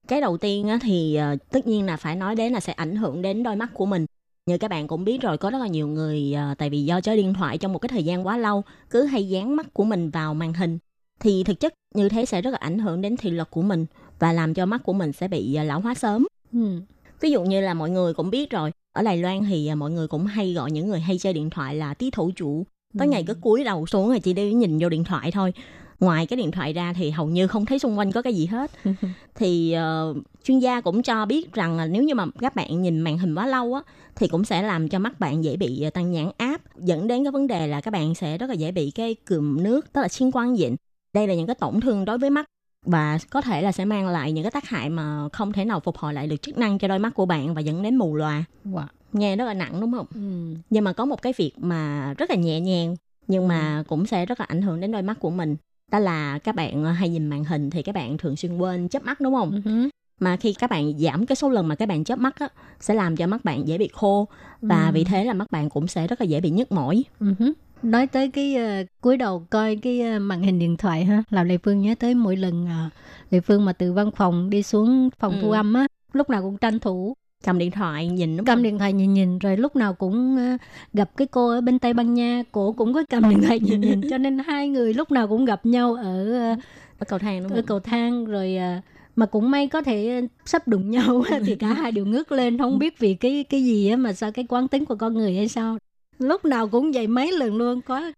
[0.08, 2.96] cái đầu tiên á, thì ờ, tất nhiên là phải nói đến là sẽ ảnh
[2.96, 4.06] hưởng đến đôi mắt của mình
[4.50, 7.00] như các bạn cũng biết rồi có rất là nhiều người ờ, tại vì do
[7.00, 9.84] chơi điện thoại trong một cái thời gian quá lâu cứ hay dán mắt của
[9.84, 10.78] mình vào màn hình
[11.20, 13.86] thì thực chất như thế sẽ rất là ảnh hưởng đến thị lực của mình
[14.18, 16.80] và làm cho mắt của mình sẽ bị ờ, lão hóa sớm Ừ.
[17.20, 19.90] ví dụ như là mọi người cũng biết rồi ở Đài Loan thì ờ, mọi
[19.90, 22.66] người cũng hay gọi những người hay chơi điện thoại là tí thủ chủ
[22.98, 23.10] tới Ừ.
[23.10, 25.52] ngày cứ cúi đầu xuống rồi chỉ đi nhìn vô điện thoại thôi
[26.00, 28.46] ngoài cái điện thoại ra thì hầu như không thấy xung quanh có cái gì
[28.46, 28.70] hết.
[29.34, 33.00] Thì ờ, chuyên gia cũng cho biết rằng là nếu như mà các bạn nhìn
[33.00, 33.80] màn hình quá lâu á
[34.16, 37.24] thì cũng sẽ làm cho mắt bạn dễ bị ờ, tăng nhãn áp dẫn đến
[37.24, 40.00] cái vấn đề là các bạn sẽ rất là dễ bị cái cườm nước tức
[40.00, 40.76] là xuyên quang dịnh.
[41.14, 42.46] Đây là những cái tổn thương đối với mắt
[42.86, 45.80] và có thể là sẽ mang lại những cái tác hại mà không thể nào
[45.80, 48.14] phục hồi lại được chức năng cho đôi mắt của bạn và dẫn đến mù
[48.14, 48.84] lòa Wow.
[49.12, 50.06] nghe rất là nặng đúng không?
[50.14, 50.54] Ừ.
[50.70, 52.96] nhưng mà có một cái việc mà rất là nhẹ nhàng
[53.26, 55.56] nhưng mà cũng sẽ rất là ảnh hưởng đến đôi mắt của mình
[55.90, 58.88] đó là các bạn ờ, hay nhìn màn hình thì các bạn thường xuyên quên
[58.88, 59.88] chớp mắt đúng không Ừ.
[60.20, 62.48] mà khi các bạn giảm cái số lần mà các bạn chớp mắt á
[62.80, 64.28] sẽ làm cho mắt bạn dễ bị khô
[64.60, 64.92] và Ừ.
[64.94, 67.52] vì thế là mắt bạn cũng sẽ rất là dễ bị nhức mỏi hứ.
[67.82, 71.46] Nói tới cái ờ, cúi đầu coi cái ờ, màn hình điện thoại ha, làm
[71.48, 72.92] Lê Phương nhớ tới mỗi lần uh,
[73.30, 75.38] Lê Phương mà từ văn phòng đi xuống phòng Ừ.
[75.42, 77.14] thu âm á, lúc nào cũng tranh thủ
[77.44, 78.62] cầm điện thoại nhìn đúng cầm không?
[78.62, 80.56] điện thoại nhìn nhìn rồi lúc nào cũng ờ,
[80.92, 83.80] gặp cái cô ở bên Tây Ban Nha, cổ cũng có cầm điện thoại nhìn
[83.80, 86.50] nhìn cho nên hai người lúc nào cũng gặp nhau ở ờ,
[86.98, 87.66] ở cầu thang đúng ở không?
[87.66, 88.74] cầu thang rồi ờ,
[89.16, 92.78] mà cũng may có thể sắp đụng nhau thì cả hai đều ngước lên không
[92.78, 95.48] biết vì cái cái gì á mà sao cái quán tính của con người hay
[95.48, 95.78] sao
[96.18, 98.12] lúc nào cũng vậy mấy lần luôn có,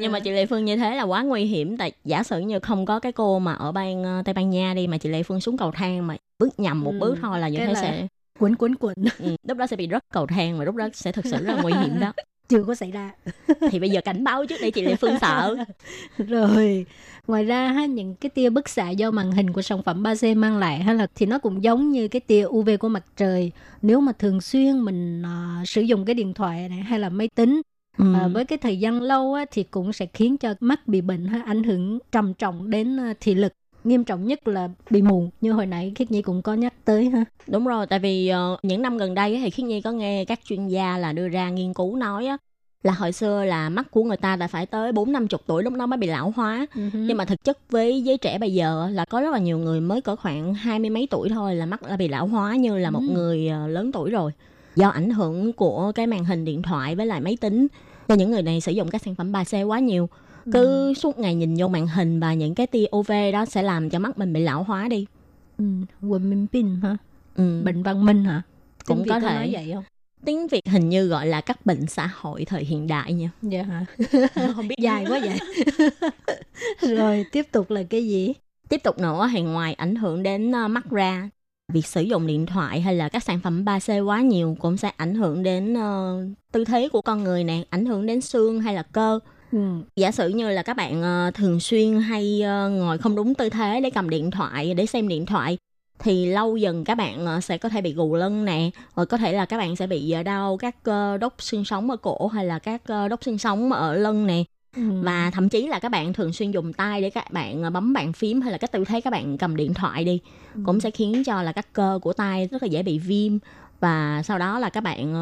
[0.00, 2.58] nhưng mà chị Lê Phương như thế là quá nguy hiểm tại giả sử như
[2.58, 5.22] không có cái cô mà ở bang ờ, Tây Ban Nha đi mà chị Lê
[5.22, 7.72] Phương xuống cầu thang mà bước nhầm một Ừ, bước thôi là như cái thế
[7.72, 8.06] là- sẽ
[8.38, 11.12] quấn quấn quấn ừ, lúc đó sẽ bị rớt cầu thang và lúc đó sẽ
[11.12, 12.12] thực sự rất là nguy hiểm đó.
[12.48, 13.12] Chưa có xảy ra.
[13.70, 15.56] Thì bây giờ cảnh báo trước để chị Lê Phương sợ.
[16.18, 16.86] Rồi
[17.26, 20.36] ngoài ra ha những cái tia bức xạ do màn hình của sản phẩm 3C
[20.36, 23.52] mang lại ha là thì nó cũng giống như cái tia UV của mặt trời.
[23.82, 27.28] Nếu mà thường xuyên mình à, sử dụng cái điện thoại này hay là máy
[27.34, 27.62] tính
[27.98, 28.14] ừ.
[28.14, 31.26] à, với cái thời gian lâu á, thì cũng sẽ khiến cho mắt bị bệnh
[31.26, 33.52] ha ảnh hưởng trầm trọng đến à, thị lực
[33.86, 37.10] nghiêm trọng nhất là bị mù như hồi nãy khiết nhi cũng có nhắc tới
[37.10, 40.24] ha Đúng rồi, tại vì ờ, những năm gần đây thì Khiết Nhi có nghe
[40.24, 42.36] các chuyên gia là đưa ra nghiên cứu nói á,
[42.82, 45.62] là hồi xưa là mắt của người ta đã phải tới 4 năm chục tuổi
[45.62, 46.66] lúc đó mới bị lão hóa.
[46.92, 49.80] Nhưng mà thực chất với giới trẻ bây giờ là có rất là nhiều người
[49.80, 52.78] mới cỡ khoảng hai mươi mấy tuổi thôi là mắt đã bị lão hóa như
[52.78, 53.14] là một Ừ.
[53.14, 54.32] người ờ, lớn tuổi rồi.
[54.76, 57.66] Do ảnh hưởng của cái màn hình điện thoại với lại máy tính.
[58.08, 60.08] Cho những người này sử dụng các sản phẩm 3C quá nhiều.
[60.52, 63.90] Cứ suốt ngày nhìn vô màn hình và những cái tia UV đó sẽ làm
[63.90, 65.06] cho mắt mình bị lão hóa đi.
[65.58, 65.64] ừ.
[66.08, 66.96] quên minh pin hả
[67.36, 67.62] Ừ.
[67.64, 68.42] bệnh văn minh hả
[68.84, 69.34] Cũng Tiếng Việt có thể.
[69.34, 69.84] nói vậy không
[70.24, 73.30] tiếng Việt hình như gọi là các bệnh xã hội thời hiện đại nha.
[73.42, 73.84] dạ hả
[74.56, 75.38] Không biết dài quá vậy
[76.96, 78.32] rồi tiếp tục là cái gì
[78.68, 81.30] Tiếp tục nữa thì ngoài ảnh hưởng đến ờ, mắt ra,
[81.72, 84.90] việc sử dụng điện thoại hay là các sản phẩm 3C quá nhiều cũng sẽ
[84.96, 88.74] ảnh hưởng đến ờ, tư thế của con người nè, ảnh hưởng đến xương hay
[88.74, 89.18] là cơ.
[89.52, 89.58] Ừ.
[89.96, 93.48] Giả sử như là các bạn ờ, thường xuyên hay ờ, ngồi không đúng tư
[93.48, 95.58] thế để cầm điện thoại, để xem điện thoại
[95.98, 99.16] thì lâu dần các bạn ờ, sẽ có thể bị gù lưng nè, rồi có
[99.16, 102.26] thể là các bạn sẽ bị ờ, đau các ờ, đốt xương sống ở cổ
[102.26, 104.44] hay là các ờ, đốt xương sống ở lưng nè.
[104.76, 104.82] Ừ.
[105.02, 108.12] và thậm chí là các bạn thường xuyên dùng tay để các bạn bấm bàn
[108.12, 110.20] phím hay là cái tư thế các bạn cầm điện thoại đi
[110.54, 110.60] Ừ.
[110.66, 113.38] cũng sẽ khiến cho là các cơ của tay rất là dễ bị viêm
[113.80, 115.14] và sau đó là các bạn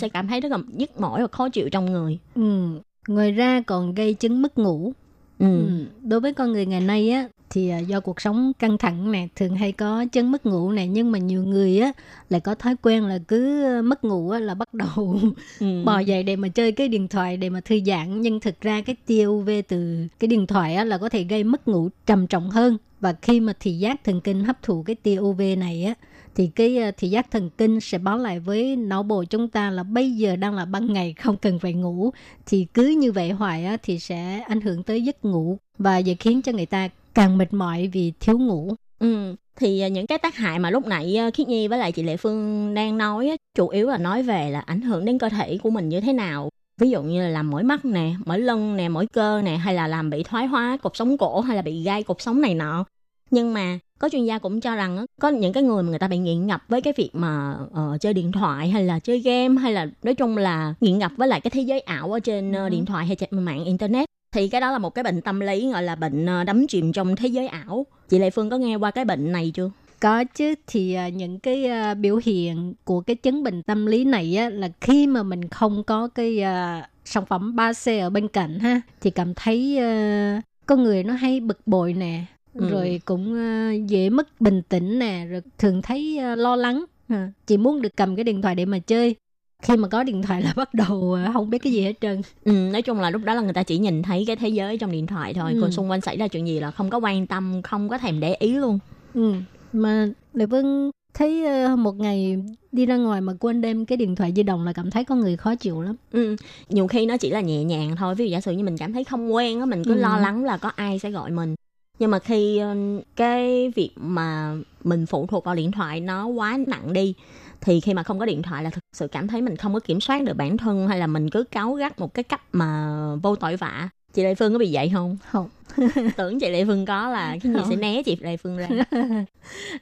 [0.00, 2.68] sẽ cảm thấy rất là nhức mỏi và khó chịu trong người Ừ.
[3.08, 4.92] ngoài ra còn gây chứng mất ngủ
[5.38, 5.46] ừ.
[5.66, 5.84] Ừ.
[6.02, 9.28] Đối với con người ngày nay á thì à, do cuộc sống căng thẳng nè,
[9.36, 11.92] thường hay có chân mất ngủ nè, nhưng mà nhiều người á
[12.30, 15.18] lại có thói quen là cứ mất ngủ á là bắt đầu
[15.60, 15.82] Ừ.
[15.84, 18.80] bò dậy để mà chơi cái điện thoại để mà thư giãn, nhưng thực ra
[18.82, 22.26] cái tia UV từ cái điện thoại á là có thể gây mất ngủ trầm
[22.26, 25.84] trọng hơn và khi mà thị giác thần kinh hấp thụ cái tia UV này
[25.84, 25.94] á
[26.34, 29.70] thì cái ờ, thị giác thần kinh sẽ báo lại với não bộ chúng ta
[29.70, 32.10] là bây giờ đang là ban ngày không cần phải ngủ
[32.46, 36.14] thì cứ như vậy hoài á, thì sẽ ảnh hưởng tới giấc ngủ và sẽ
[36.14, 38.74] khiến cho người ta càng mệt mỏi vì thiếu ngủ.
[38.98, 39.36] Ừ.
[39.56, 42.02] thì ờ, những cái tác hại mà lúc nãy ờ, Khiết Nhi với lại chị
[42.02, 45.58] Lệ Phương đang nói chủ yếu là nói về là ảnh hưởng đến cơ thể
[45.62, 48.76] của mình như thế nào ví dụ như là làm mỏi mắt nè mỏi lưng
[48.76, 51.62] nè mỏi cơ nè hay là làm bị thoái hóa cột sống cổ hay là
[51.62, 52.84] bị gai cột sống này nọ
[53.30, 56.08] nhưng mà có chuyên gia cũng cho rằng có những cái người mà người ta
[56.08, 59.60] bị nghiện ngập với cái việc mà ờ, chơi điện thoại hay là chơi game
[59.60, 62.52] hay là nói chung là nghiện ngập với lại cái thế giới ảo ở trên
[62.52, 62.68] Ừ.
[62.68, 65.70] điện thoại hay trên mạng internet thì cái đó là một cái bệnh tâm lý
[65.72, 67.86] gọi là bệnh ờ, đắm chìm trong thế giới ảo.
[68.08, 69.70] Chị Lệ Phương có nghe qua cái bệnh này chưa?
[70.00, 74.36] Có chứ thì những cái à, biểu hiện của cái chứng bệnh tâm lý này
[74.36, 78.58] á, là khi mà mình không có cái à, sản phẩm 3C ở bên cạnh
[78.58, 82.24] ha thì cảm thấy à, con người nó hay bực bội nè
[82.54, 82.68] Ừ.
[82.70, 87.32] rồi cũng à, dễ mất bình tĩnh nè rồi thường thấy à, lo lắng ha.
[87.46, 89.16] chỉ muốn được cầm cái điện thoại để mà chơi
[89.62, 92.52] khi mà có điện thoại là bắt đầu không biết cái gì hết trơn Ừ,
[92.52, 94.92] nói chung là lúc đó là người ta chỉ nhìn thấy cái thế giới trong
[94.92, 95.60] điện thoại thôi Ừ.
[95.60, 98.20] còn xung quanh xảy ra chuyện gì là không có quan tâm không có thèm
[98.20, 98.78] để ý luôn
[99.14, 99.32] Ừ.
[99.72, 102.42] Mà Lệ Vân thấy ờ, một ngày
[102.72, 105.20] đi ra ngoài mà quên đem cái điện thoại di động là cảm thấy con
[105.20, 105.96] người khó chịu lắm.
[106.12, 106.36] ừ.
[106.68, 108.92] nhiều khi nó chỉ là nhẹ nhàng thôi ví dụ giả sử như mình cảm
[108.92, 110.00] thấy không quen á mình cứ Ừ.
[110.00, 111.54] lo lắng là có ai sẽ gọi mình
[111.98, 112.76] nhưng mà khi ờ,
[113.16, 117.14] cái việc mà mình phụ thuộc vào điện thoại nó quá nặng đi
[117.60, 119.80] thì khi mà không có điện thoại là thực sự cảm thấy mình không có
[119.80, 122.96] kiểm soát được bản thân hay là mình cứ cáu gắt một cái cách mà
[123.22, 125.16] vô tội vạ chị Lệ Phương có bị vậy không?
[125.30, 125.48] Không.
[126.16, 127.70] Tưởng chị Lệ Phương có là cái gì Không.
[127.70, 128.68] sẽ né chị Lệ Phương ra.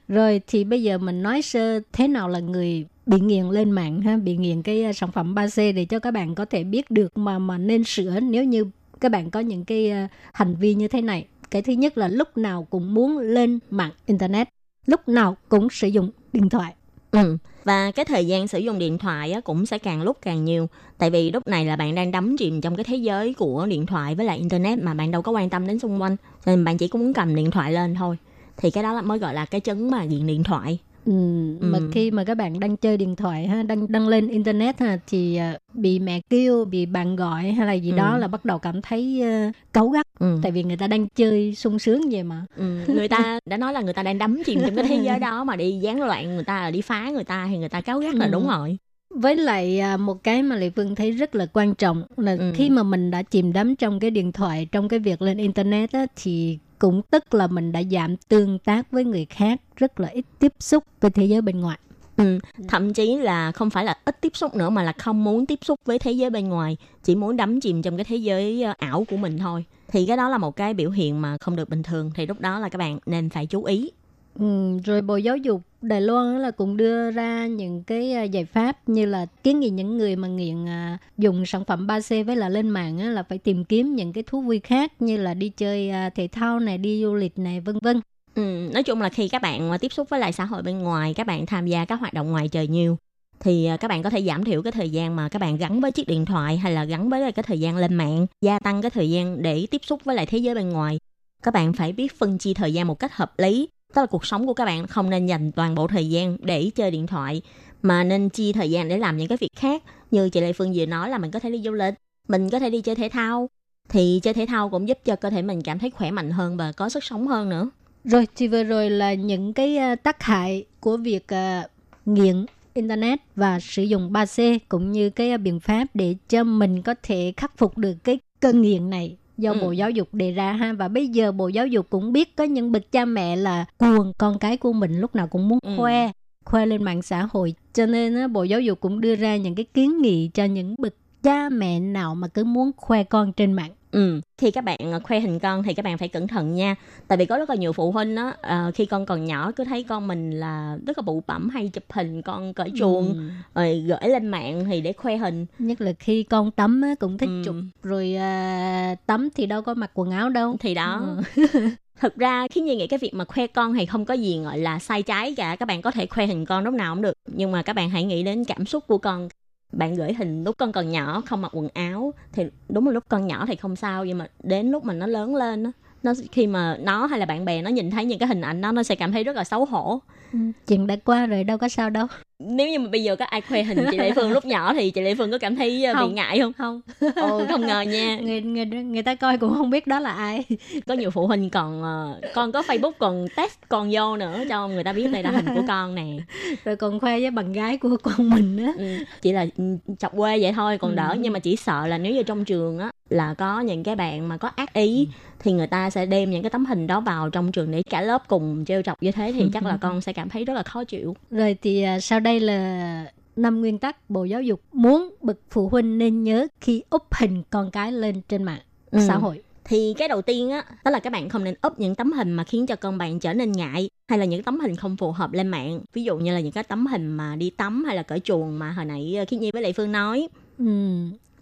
[0.09, 4.01] Rồi thì bây giờ mình nói sơ thế nào là người bị nghiện lên mạng
[4.01, 6.91] ha, bị nghiện cái ờ, sản phẩm 3C để cho các bạn có thể biết
[6.91, 8.65] được mà mà nên sửa nếu như
[9.01, 11.27] các bạn có những cái ờ, hành vi như thế này.
[11.51, 14.49] Cái thứ nhất là lúc nào cũng muốn lên mạng internet.
[14.87, 16.75] lúc nào cũng sử dụng điện thoại.
[17.11, 17.37] Ừ.
[17.65, 20.69] Và cái thời gian sử dụng điện thoại cũng sẽ càng lúc càng nhiều.
[20.99, 23.87] Tại vì lúc này là bạn đang đắm chìm trong cái thế giới của điện
[23.87, 26.17] thoại với lại internet mà bạn đâu có quan tâm đến xung quanh.
[26.47, 28.17] Nên bạn chỉ có muốn cầm điện thoại lên thôi.
[28.57, 30.79] Thì cái đó là mới gọi là cái chứng mà nghiện điện thoại.
[31.07, 31.13] Ừ,
[31.61, 31.89] mà Ừ.
[31.93, 35.37] khi mà các bạn đang chơi điện thoại ha, đăng đăng lên internet ha thì
[35.37, 37.97] à, bị mẹ kêu, bị bạn gọi hay là gì Ừ.
[37.97, 40.39] đó là bắt đầu cảm thấy uh, cáu gắt Ừ.
[40.43, 42.45] tại vì người ta đang chơi sung sướng vậy mà.
[42.57, 42.79] Ừ.
[42.89, 45.45] Người ta đã nói là người ta đang đắm chìm trong cái thế giới đó
[45.45, 47.99] mà đi gián loạn người ta là đi phá người ta thì người ta cáo
[47.99, 48.31] gắt là Ừ.
[48.33, 48.79] đúng rồi.
[49.11, 52.53] Với lại à, một cái mà Lệ Phương thấy rất là quan trọng là Ừ.
[52.55, 55.93] khi mà mình đã chìm đắm trong cái điện thoại, trong cái việc lên internet
[55.93, 60.09] á, thì cũng tức là mình đã giảm tương tác với người khác, rất là
[60.09, 61.79] ít tiếp xúc với thế giới bên ngoài.
[62.17, 62.39] Ừ.
[62.69, 65.59] Thậm chí là không phải là ít tiếp xúc nữa mà là không muốn tiếp
[65.63, 68.75] xúc với thế giới bên ngoài, chỉ muốn đắm chìm trong cái thế giới ờ,
[68.79, 69.65] ảo của mình thôi.
[69.89, 72.41] Thì cái đó là một cái biểu hiện mà không được bình thường thì lúc
[72.41, 73.91] đó là các bạn nên phải chú ý.
[74.39, 78.45] Ừ, rồi Bộ Giáo dục Đài Loan là cũng đưa ra những cái à, giải
[78.45, 82.37] pháp như là kiến nghị những người mà nghiện à, dùng sản phẩm 3C với
[82.37, 85.49] là lên mạng là phải tìm kiếm những cái thú vui khác như là đi
[85.49, 88.01] chơi à, thể thao này, đi du lịch này, vân vân.
[88.35, 91.15] Ừ, nói chung là khi các bạn tiếp xúc với lại xã hội bên ngoài,
[91.15, 92.97] các bạn tham gia các hoạt động ngoài trời nhiều
[93.41, 95.93] thì các bạn có thể giảm thiểu cái thời gian mà các bạn gắn với
[95.93, 98.91] chiếc điện thoại hay là gắn với cái thời gian lên mạng, gia tăng cái
[98.91, 100.99] thời gian để tiếp xúc với lại thế giới bên ngoài.
[101.43, 103.69] Các bạn phải biết phân chia thời gian một cách hợp lý.
[103.95, 106.71] Tức là cuộc sống của các bạn không nên dành toàn bộ thời gian để
[106.75, 107.43] chơi điện thoại
[107.83, 109.83] mà nên chia thời gian để làm những cái việc khác.
[110.11, 111.95] Như chị Lê Phương vừa nói là mình có thể đi du lịch,
[112.29, 113.51] mình có thể đi chơi thể thao.
[113.89, 116.57] Thì chơi thể thao cũng giúp cho cơ thể mình cảm thấy khỏe mạnh hơn
[116.57, 117.71] và có sức sống hơn nữa.
[118.05, 121.63] Rồi thì vừa rồi là những cái ờ, tác hại của việc ờ,
[122.07, 126.83] nghiện internet và sử dụng 3C cũng như cái ờ, biện pháp để cho mình
[126.83, 129.59] có thể khắc phục được cái cơn nghiện này do Ừ.
[129.61, 132.45] Bộ Giáo dục đề ra ha và bây giờ Bộ Giáo dục cũng biết có
[132.45, 135.71] những bậc cha mẹ là cuồng con cái của mình lúc nào cũng muốn Ừ.
[135.77, 136.11] khoe
[136.45, 139.55] khoe lên mạng xã hội cho nên á, Bộ Giáo dục cũng đưa ra những
[139.55, 143.53] cái kiến nghị cho những bậc cha mẹ nào mà cứ muốn khoe con trên
[143.53, 146.55] mạng Ừ, khi các bạn ờ, khoe hình con thì các bạn phải cẩn thận
[146.55, 146.75] nha.
[147.09, 149.65] Tại vì có rất là nhiều phụ huynh á, ờ, khi con còn nhỏ cứ
[149.65, 153.15] thấy con mình là rất là bụ bẩm hay chụp hình con cởi chuồng
[153.55, 153.61] Ừ.
[153.61, 155.47] rồi gửi lên mạng thì để khoe hình.
[155.59, 157.43] nhất là khi con tắm á, cũng thích Ừ.
[157.45, 161.23] chụp rồi à, tắm thì đâu có mặc quần áo đâu Thì đó, Ừ.
[162.01, 164.59] thực ra khi như nghĩ cái việc mà khoe con thì không có gì gọi
[164.59, 165.57] là sai trái cả.
[165.57, 167.13] Các bạn có thể khoe hình con lúc nào cũng được.
[167.27, 169.29] Nhưng mà các bạn hãy nghĩ đến cảm xúc của con.
[169.73, 173.05] Bạn gửi hình lúc con còn nhỏ không mặc quần áo thì đúng là lúc
[173.09, 176.47] con nhỏ thì không sao nhưng mà đến lúc mà nó lớn lên nó khi
[176.47, 178.83] mà nó hay là bạn bè nó nhìn thấy những cái hình ảnh đó nó
[178.83, 180.01] sẽ cảm thấy rất là xấu hổ.
[180.33, 182.07] Ừ, chuyện đã qua rồi đâu có sao đâu
[182.43, 184.91] nếu như mà bây giờ có ai khoe hình chị Lệ Phương lúc nhỏ thì
[184.91, 186.15] chị Lệ Phương có cảm thấy ờ, bị Không.
[186.15, 186.53] ngại không?
[186.53, 186.81] không
[187.17, 188.19] Ồ, không ngờ nha.
[188.23, 190.45] người người người ta coi cũng không biết đó là ai
[190.87, 194.69] Có nhiều phụ huynh còn ờ, con có Facebook còn test con vô nữa cho
[194.69, 196.05] người ta biết đây là hình của con nè.
[196.65, 198.85] rồi còn khoe với bạn gái của con mình á Ừ,
[199.23, 199.65] chỉ là ừ,
[199.99, 201.17] chọc quê vậy thôi còn đỡ Ừ.
[201.21, 204.29] nhưng mà chỉ sợ là nếu như trong trường á là có những cái bạn
[204.29, 207.31] mà có ác ý thì người ta sẽ đem những cái tấm hình đó vào
[207.31, 210.13] trong trường để cả lớp cùng trêu chọc như thế thì chắc là con sẽ
[210.13, 211.17] cảm thấy rất là khó chịu.
[211.31, 215.99] rồi thì sau đây là năm nguyên tắc Bộ Giáo dục muốn bậc phụ huynh
[215.99, 218.61] nên nhớ khi úp hình con cái lên trên mạng
[218.91, 218.99] Ừ.
[219.09, 221.95] xã hội Thì cái đầu tiên á, đó là các bạn không nên up những
[221.95, 224.77] tấm hình mà khiến cho con bạn trở nên ngại hay là những tấm hình
[224.77, 225.81] không phù hợp lên mạng.
[225.93, 228.59] Ví dụ như là những cái tấm hình mà đi tắm hay là cởi chuồng
[228.59, 230.29] mà hồi nãy ờ, Khiết Nhi với Lệ Phương nói.
[230.59, 230.65] ừ.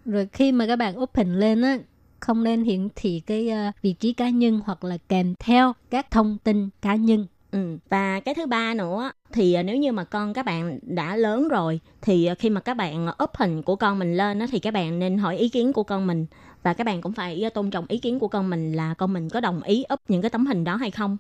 [0.05, 1.79] rồi khi mà các bạn úp hình lên á
[2.21, 6.11] không nên hiển thị cái à, vị trí cá nhân hoặc là kèm theo các
[6.11, 7.79] thông tin cá nhân Ừ.
[7.89, 11.49] Và cái thứ ba nữa thì ờ, nếu như mà con các bạn đã lớn
[11.49, 14.75] rồi thì ờ, khi mà các bạn up hình của con mình lên thì các
[14.75, 16.27] bạn nên hỏi ý kiến của con mình
[16.63, 19.29] và các bạn cũng phải tôn trọng ý kiến của con mình là con mình
[19.29, 21.17] có đồng ý up những cái tấm hình đó hay không.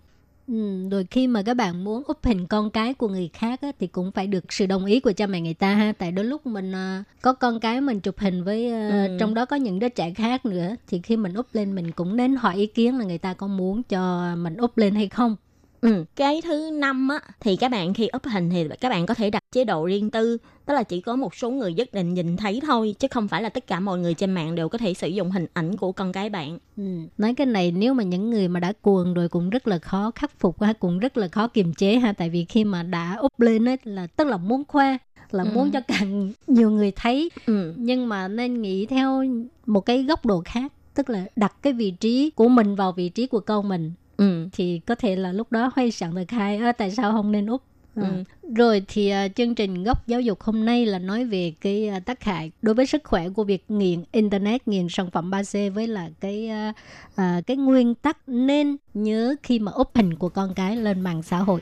[0.49, 3.73] Ừ, rồi khi mà các bạn muốn úp hình con cái của người khác á,
[3.81, 6.25] thì cũng phải được sự đồng ý của cha mẹ người ta ha tại đôi
[6.25, 9.17] lúc mình à, có con cái mình chụp hình với à, Ừ.
[9.21, 12.17] trong đó có những đứa trẻ khác nữa thì khi mình úp lên mình cũng
[12.17, 15.37] nên hỏi ý kiến là người ta có muốn cho mình úp lên hay không
[15.81, 16.05] Ừ.
[16.17, 19.31] Cái thứ năm á thì các bạn khi up hình thì các bạn có thể
[19.31, 22.37] đặt chế độ riêng tư, tức là chỉ có một số người nhất định nhìn
[22.37, 24.95] thấy thôi chứ không phải là tất cả mọi người trên mạng đều có thể
[24.95, 26.59] sử dụng hình ảnh của con cái bạn.
[26.77, 26.83] ừ.
[27.19, 30.11] nói cái này nếu mà những người mà đã cuồng rồi cũng rất là khó
[30.15, 33.17] khắc phục ha cũng rất là khó kiềm chế ha tại vì khi mà đã
[33.21, 34.97] úp lên ấy là tức là muốn khoe
[35.31, 35.51] là Ừ.
[35.55, 37.75] muốn cho càng nhiều người thấy Ừ.
[37.77, 39.25] nhưng mà nên nghĩ theo
[39.67, 43.09] một cái góc độ khác tức là đặt cái vị trí của mình vào vị
[43.09, 44.49] trí của con mình Ừ.
[44.53, 47.47] thì có thể là lúc đó hoay sẵn được hai "Ơ, tại sao không nên
[47.47, 47.63] úp
[48.01, 48.25] Ừ.
[48.57, 52.01] Rồi thì à, chương trình góc giáo dục hôm nay là nói về cái à,
[52.01, 55.87] tác hại đối với sức khỏe của việc nghiện internet, nghiện sản phẩm 3C với
[55.87, 56.73] là cái à,
[57.17, 61.23] à, cái nguyên tắc nên nhớ khi mà up hình của con cái lên mạng
[61.23, 61.61] xã hội.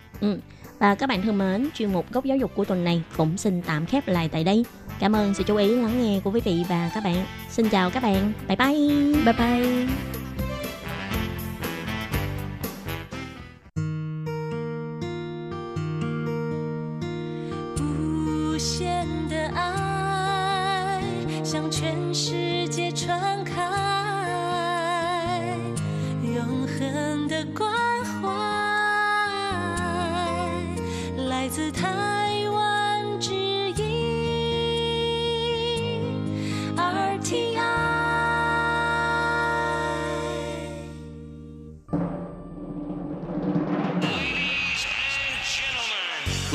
[0.78, 3.62] Và các bạn thân mến, chuyên mục góc giáo dục của tuần này cũng xin
[3.62, 4.64] tạm khép lại tại đây.
[5.00, 7.26] Cảm ơn sự chú ý lắng nghe của quý vị và các bạn.
[7.50, 8.32] Xin chào các bạn.
[8.48, 9.24] Bye bye.
[9.24, 10.25] Bye bye.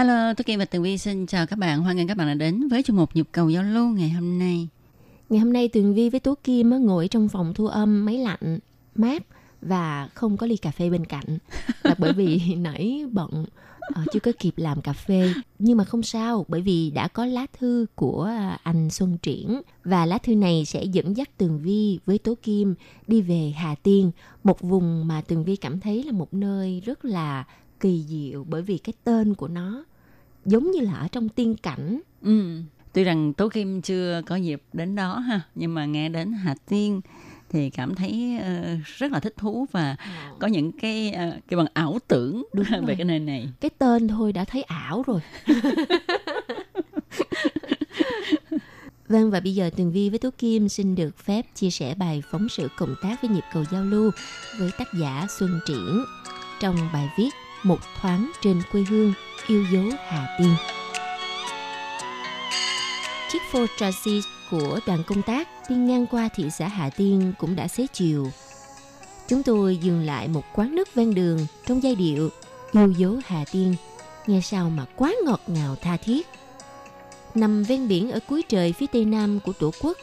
[0.00, 1.82] Hello, Tố Kim và Tường Vi xin chào các bạn.
[1.82, 4.38] Hoan nghênh các bạn đã đến với chuyên mục Nhịp cầu giao lưu ngày hôm
[4.38, 4.68] nay.
[5.28, 8.58] Ngày hôm nay Tường Vi với Tố Kim ngồi trong phòng thu âm máy lạnh,
[8.94, 9.22] mát
[9.62, 11.38] và không có ly cà phê bên cạnh.
[11.82, 13.44] Là bởi vì nãy bận
[13.80, 15.32] ờ, chưa có kịp làm cà phê.
[15.58, 18.32] Nhưng mà không sao bởi vì đã có lá thư của
[18.62, 19.62] anh Xuân Triển.
[19.84, 22.74] Và lá thư này sẽ dẫn dắt Tường Vi với Tố Kim
[23.06, 24.10] đi về Hà Tiên.
[24.44, 27.44] Một vùng mà Tường Vi cảm thấy là một nơi rất là
[27.80, 29.84] kỳ diệu bởi vì cái tên của nó
[30.44, 32.00] giống như là ở trong tiên cảnh.
[32.22, 32.60] Ừ.
[32.92, 36.54] Tuy rằng Tố Kim chưa có dịp đến đó ha, nhưng mà nghe đến Hà
[36.68, 37.00] Tiên
[37.50, 39.96] thì cảm thấy ờ, rất là thích thú và
[40.38, 42.96] có những cái ờ, cái bằng ảo tưởng Đúng về rồi.
[42.96, 43.48] cái nơi này.
[43.60, 45.20] cái tên thôi đã thấy ảo rồi.
[49.08, 52.22] vâng và bây giờ Tường Vi với Tú Kim xin được phép chia sẻ bài
[52.30, 54.10] phóng sự cộng tác với nhịp cầu giao lưu
[54.58, 56.04] với tác giả Xuân Triển
[56.60, 57.30] trong bài viết
[57.62, 59.12] một thoáng trên quê hương
[59.46, 60.54] yêu dấu Hà Tiên.
[63.32, 67.56] Chiếc phô Transit của đoàn công tác đi ngang qua thị xã Hà Tiên cũng
[67.56, 68.30] đã xế chiều.
[69.28, 72.30] Chúng tôi dừng lại một quán nước ven đường trong giai điệu
[72.72, 73.74] yêu dấu Hà Tiên,
[74.26, 76.26] nghe sao mà quá ngọt ngào tha thiết.
[77.34, 79.96] Nằm ven biển ở cuối trời phía tây nam của Tổ quốc,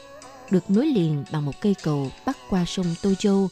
[0.51, 3.49] được nối liền bằng một cây cầu bắc qua sông Tô Châu.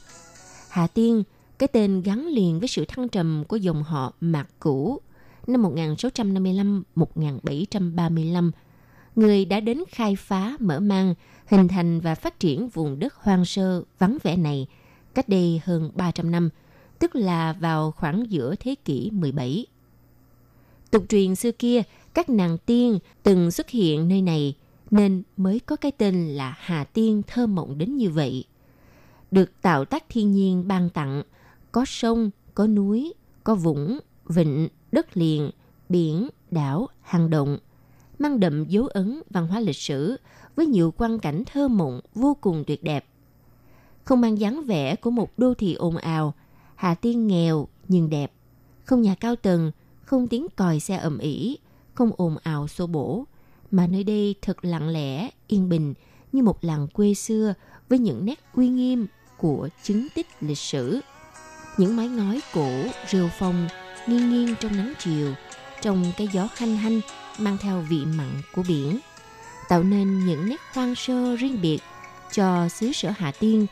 [0.70, 1.24] Hà Tiên,
[1.60, 5.01] cái tên gắn liền với sự thăng trầm của dòng họ Mạc Cũ
[5.47, 8.51] năm 1655-1735.
[9.16, 11.14] Người đã đến khai phá, mở mang,
[11.45, 14.68] hình thành và phát triển vùng đất hoang sơ, vắng vẻ này
[15.14, 16.49] cách đây hơn 300 năm,
[16.99, 19.66] tức là vào khoảng giữa thế kỷ 17.
[20.91, 21.82] Tục truyền xưa kia,
[22.14, 24.56] các nàng tiên từng xuất hiện nơi này
[24.91, 28.43] nên mới có cái tên là Hà Tiên thơ mộng đến như vậy.
[29.32, 31.24] Được tạo tác thiên nhiên ban tặng,
[31.76, 33.14] có sông, có núi,
[33.44, 35.52] có vũng, vịnh, đất liền,
[35.90, 37.58] biển, đảo, hang động,
[38.20, 40.18] mang đậm dấu ấn văn hóa lịch sử
[40.56, 43.06] với nhiều quang cảnh thơ mộng vô cùng tuyệt đẹp.
[44.04, 46.34] Không mang dáng vẻ của một đô thị ồn ào,
[46.76, 48.32] Hà Tiên nghèo nhưng đẹp,
[48.84, 49.72] không nhà cao tầng,
[50.02, 51.58] không tiếng còi xe ầm ĩ,
[51.94, 53.24] không ồn ào xô bổ,
[53.72, 55.94] mà nơi đây thật lặng lẽ, yên bình
[56.32, 57.54] như một làng quê xưa
[57.90, 59.08] với những nét uy nghiêm
[59.38, 61.02] của chứng tích lịch sử.
[61.78, 62.70] Những mái ngói cổ
[63.08, 63.68] rêu phong
[64.08, 65.34] nghiêng nghiêng trong nắng chiều,
[65.82, 67.02] trong cái gió hanh hanh
[67.38, 69.00] mang theo vị mặn của biển,
[69.70, 71.80] tạo nên những nét hoang sơ riêng biệt
[72.32, 73.68] cho xứ sở Hà Tiên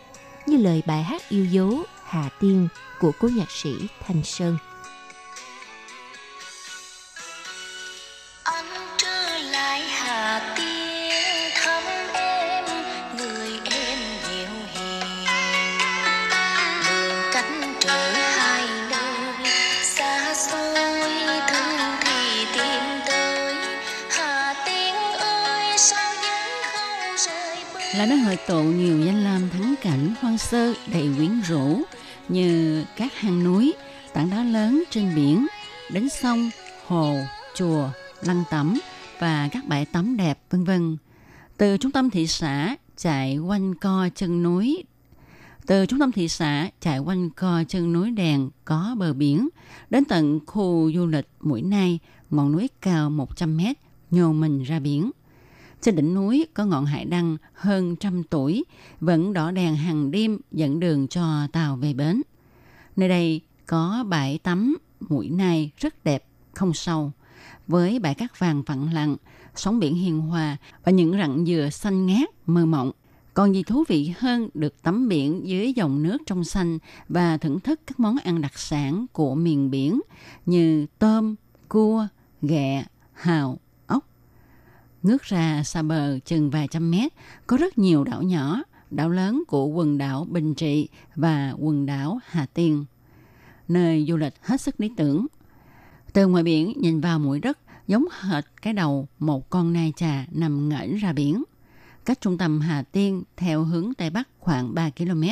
[0.47, 2.67] như lời bài hát yêu dấu Hà Tiên
[2.99, 3.73] của cố nhạc sĩ
[4.05, 4.57] Thanh Sơn.
[36.23, 36.49] Sông,
[36.87, 37.17] hồ,
[37.55, 37.89] chùa,
[38.21, 38.79] lăng tắm
[39.19, 40.97] và các bãi tắm đẹp vân vân.
[41.57, 44.83] Từ trung tâm thị xã chạy quanh co chân núi
[45.65, 49.49] Từ trung tâm thị xã chạy quanh co chân núi đèn có bờ biển,
[49.89, 51.99] đến tận khu du lịch Mũi Nai,
[52.29, 53.77] ngọn núi cao 100 mét,
[54.11, 55.11] nhô mình ra biển.
[55.81, 58.63] Trên đỉnh núi có ngọn hải đăng hơn trăm tuổi,
[58.99, 62.21] vẫn đỏ đèn hàng đêm dẫn đường cho tàu về bến.
[62.95, 64.77] Nơi đây có bãi tắm
[65.09, 67.11] Mũi Nai rất đẹp, không sâu,
[67.67, 69.15] với bãi cát vàng phẳng lặng,
[69.55, 72.91] sóng biển hiền hòa và những rặng dừa xanh ngát mơ mộng.
[73.33, 76.79] Còn gì thú vị hơn được tắm biển dưới dòng nước trong xanh
[77.09, 80.01] và thưởng thức các món ăn đặc sản của miền biển
[80.45, 81.35] như tôm,
[81.67, 82.07] cua,
[82.41, 84.05] ghẹ, hào, ốc.
[85.03, 87.13] Ngước ra xa bờ chừng vài trăm mét,
[87.47, 92.19] có rất nhiều đảo nhỏ, đảo lớn của quần đảo Bình Trị và quần đảo
[92.25, 92.85] Hà Tiên.
[93.73, 95.25] Nơi du lịch hết sức lý tưởng.
[96.13, 100.25] Từ ngoài biển nhìn vào mũi đất giống hệt cái đầu một con nai trà
[100.31, 101.43] nằm ngẩng ra biển
[102.05, 105.23] cách trung tâm Hà Tiên theo hướng Tây Bắc khoảng 3 km.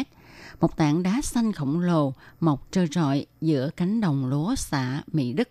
[0.60, 5.34] Một tảng đá xanh khổng lồ mọc trơ trọi giữa cánh đồng lúa xã Mỹ
[5.34, 5.50] Đức.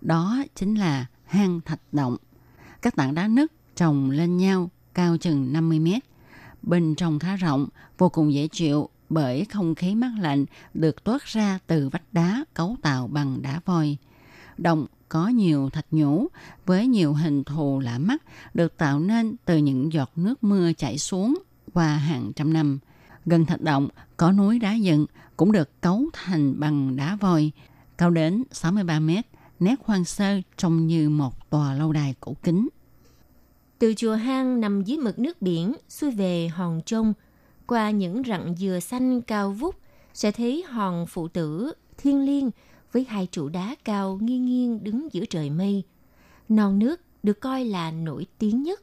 [0.00, 2.16] Đó chính là hang thạch động.
[2.82, 6.02] Các tảng đá nứt trồng lên nhau cao chừng 50 mét.
[6.62, 7.68] Bên trong khá rộng,
[7.98, 10.44] vô cùng dễ chịu bởi không khí mát lạnh
[10.74, 13.96] được toát ra từ vách đá cấu tạo bằng đá voi.
[14.58, 16.26] Động có nhiều thạch nhũ
[16.66, 18.22] với nhiều hình thù lạ mắt
[18.54, 21.42] được tạo nên từ những giọt nước mưa chảy xuống
[21.72, 22.78] qua hàng trăm năm.
[23.26, 25.06] Gần thạch động có núi đá dựng
[25.36, 27.50] cũng được cấu thành bằng đá voi,
[27.98, 29.26] cao đến 63 mét,
[29.60, 32.68] nét hoang sơ trông như một tòa lâu đài cổ kính.
[33.78, 37.12] Từ chùa hang nằm dưới mực nước biển, xuôi về hòn trông,
[37.66, 39.74] qua những rặng dừa xanh cao vút,
[40.14, 42.50] sẽ thấy hòn phụ tử thiên liêng
[42.92, 45.82] với hai trụ đá cao nghiêng nghiêng đứng giữa trời mây.
[46.48, 48.80] Non nước được coi là nổi tiếng nhất,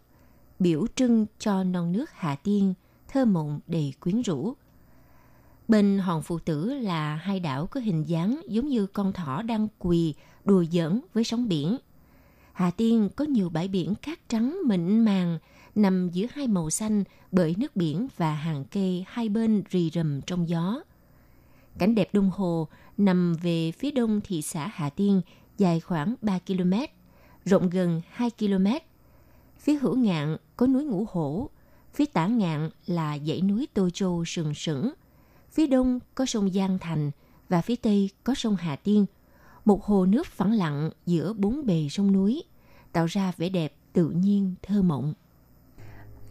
[0.59, 2.73] biểu trưng cho non nước Hà Tiên,
[3.07, 4.53] thơ mộng đầy quyến rũ.
[5.67, 9.67] Bên hòn phụ tử là hai đảo có hình dáng giống như con thỏ đang
[9.79, 10.13] quỳ
[10.45, 11.77] đùa giỡn với sóng biển.
[12.53, 15.39] Hà Tiên có nhiều bãi biển cát trắng mịn màng
[15.81, 20.21] nằm giữa hai màu xanh bởi nước biển và hàng cây hai bên rì rầm
[20.21, 20.81] trong gió.
[21.77, 22.67] Cảnh đẹp đông hồ
[22.97, 25.21] nằm về phía đông thị xã Hà Tiên,
[25.57, 26.73] dài khoảng 3 km,
[27.45, 28.67] rộng gần 2 km.
[29.59, 31.49] Phía hữu ngạn có núi Ngũ Hổ,
[31.93, 34.93] phía tả ngạn là dãy núi Tô Châu sừng sững.
[35.51, 37.11] Phía đông có sông Giang Thành
[37.49, 39.05] và phía tây có sông Hà Tiên,
[39.65, 42.43] một hồ nước phẳng lặng giữa bốn bề sông núi,
[42.91, 45.13] tạo ra vẻ đẹp tự nhiên thơ mộng.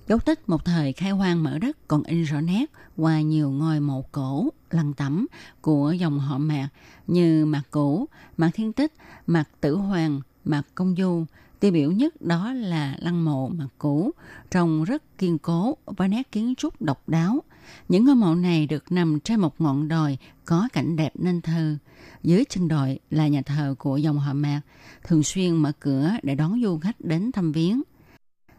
[0.09, 2.65] Dấu tích một thời khai hoang mở đất còn in rõ nét
[2.97, 5.27] qua nhiều ngôi mộ cổ, lăng tẩm
[5.61, 6.69] của dòng họ Mạc
[7.07, 8.07] như Mạc Cũ,
[8.37, 8.93] Mạc Thiên Tích,
[9.27, 11.25] Mạc Tử Hoàng, Mạc Công Du.
[11.61, 14.11] Tiêu biểu nhất đó là lăng mộ Mạc Cũ,
[14.51, 17.43] trông rất kiên cố và nét kiến trúc độc đáo.
[17.89, 21.77] Những ngôi mộ này được nằm trên một ngọn đồi có cảnh đẹp nên thơ.
[22.23, 24.61] Dưới chân đồi là nhà thờ của dòng họ Mạc,
[25.03, 27.83] thường xuyên mở cửa để đón du khách đến thăm viếng.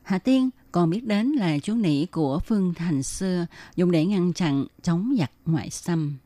[0.03, 3.45] Hà Tiên còn biết đến là chú nỉ của Phương Thành xưa
[3.75, 6.17] dùng để ngăn chặn chống giặc ngoại xâm.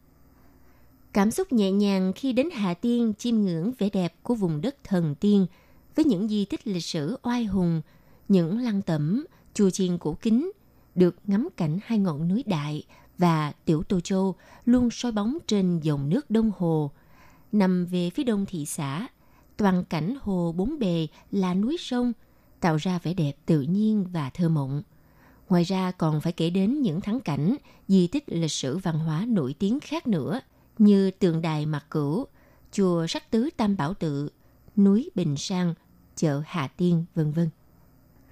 [1.13, 4.75] Cảm xúc nhẹ nhàng khi đến Hà Tiên chiêm ngưỡng vẻ đẹp của vùng đất
[4.83, 5.45] thần tiên
[5.95, 7.81] với những di tích lịch sử oai hùng,
[8.27, 10.51] những lăng tẩm, chùa chiền cổ kính,
[10.95, 12.83] được ngắm cảnh hai ngọn núi đại
[13.17, 14.35] và tiểu Tô Châu
[14.65, 16.91] luôn soi bóng trên dòng nước Đông Hồ.
[17.51, 19.07] Nằm về phía đông thị xã,
[19.57, 22.13] toàn cảnh hồ bốn bề là núi sông,
[22.63, 24.83] tạo ra vẻ đẹp tự nhiên và thơ mộng.
[25.49, 27.55] Ngoài ra còn phải kể đến những thắng cảnh,
[27.87, 30.41] di tích lịch sử văn hóa nổi tiếng khác nữa
[30.77, 32.25] như tượng đài Mạc Cửu,
[32.71, 34.29] chùa Sắc Tứ Tam Bảo Tự,
[34.75, 35.73] núi Bình Sang,
[36.15, 37.49] chợ Hà Tiên, vân vân.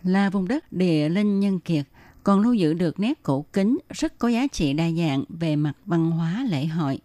[0.04, 1.86] Là vùng đất địa linh nhân kiệt,
[2.24, 5.74] còn lưu giữ được nét cổ kính rất có giá trị đa dạng về mặt
[5.86, 7.00] văn hóa lễ hội.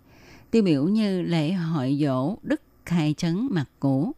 [0.51, 4.13] Tiêu biểu như lễ hội dỗ Đức Khai Trấn Mặt cửu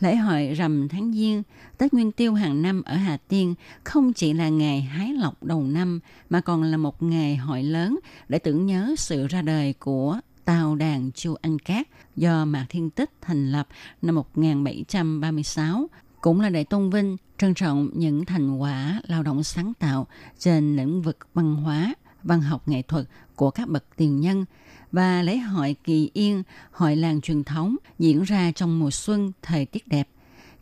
[0.00, 1.42] lễ hội rằm tháng Giêng,
[1.78, 5.62] Tết Nguyên Tiêu hàng năm ở Hà Tiên không chỉ là ngày hái lộc đầu
[5.62, 7.98] năm mà còn là một ngày hội lớn
[8.28, 12.90] để tưởng nhớ sự ra đời của Tàu đàn Chu Anh Cát do Mạc Thiên
[12.90, 13.68] Tích thành lập
[14.02, 15.88] năm 1736
[16.20, 20.06] cũng là để tôn vinh, trân trọng những thành quả lao động sáng tạo
[20.38, 24.44] trên lĩnh vực văn hóa, văn học nghệ thuật của các bậc tiền nhân
[24.92, 29.66] và lễ hội kỳ yên, hội làng truyền thống diễn ra trong mùa xuân, thời
[29.66, 30.08] tiết đẹp.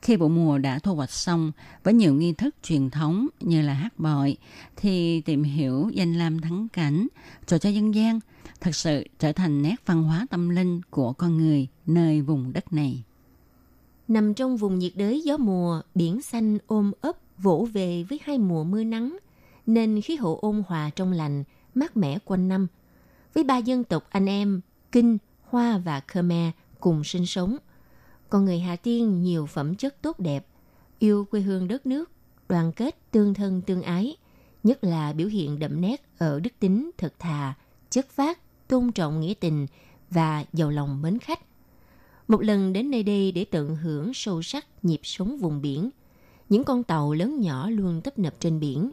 [0.02, 1.52] Khi vụ mùa đã thu hoạch xong
[1.84, 4.36] với nhiều nghi thức truyền thống như là hát bội,
[4.76, 7.06] thì tìm hiểu danh lam thắng cảnh,
[7.46, 8.20] trò chơi dân gian
[8.60, 12.72] thật sự trở thành nét văn hóa tâm linh của con người nơi vùng đất
[12.72, 13.02] này.
[14.08, 18.38] Nằm trong vùng nhiệt đới gió mùa, biển xanh ôm ấp vỗ về với hai
[18.38, 19.18] mùa mưa nắng,
[19.66, 22.66] nên khí hậu ôn hòa trong lành, mát mẻ quanh năm
[23.34, 24.60] với ba dân tộc anh em
[24.92, 26.50] Kinh, Hoa và Khmer
[26.80, 27.56] cùng sinh sống.
[28.28, 30.46] Con người Hà Tiên nhiều phẩm chất tốt đẹp,
[30.98, 32.10] yêu quê hương đất nước,
[32.48, 34.16] đoàn kết tương thân tương ái,
[34.64, 37.54] nhất là biểu hiện đậm nét ở đức tính thật thà,
[37.90, 39.66] chất phát, tôn trọng nghĩa tình
[40.10, 41.40] và giàu lòng mến khách.
[42.28, 45.90] Một lần đến nơi đây để tận hưởng sâu sắc nhịp sống vùng biển,
[46.48, 48.90] những con tàu lớn nhỏ luôn tấp nập trên biển.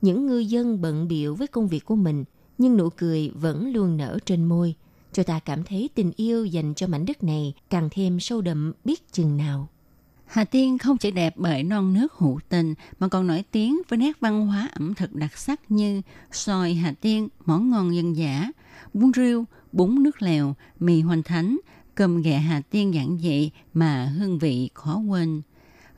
[0.00, 2.24] Những ngư dân bận biệu với công việc của mình,
[2.58, 4.74] nhưng nụ cười vẫn luôn nở trên môi,
[5.12, 8.72] cho ta cảm thấy tình yêu dành cho mảnh đất này càng thêm sâu đậm
[8.84, 9.68] biết chừng nào.
[10.26, 13.96] Hà Tiên không chỉ đẹp bởi non nước hữu tình mà còn nổi tiếng với
[13.96, 16.02] nét văn hóa ẩm thực đặc sắc như
[16.32, 18.50] xoài Hà Tiên, món ngon dân dã,
[18.94, 21.58] bún riêu, bún nước lèo, mì hoành thánh,
[21.94, 25.42] cơm gà Hà Tiên giản dị mà hương vị khó quên.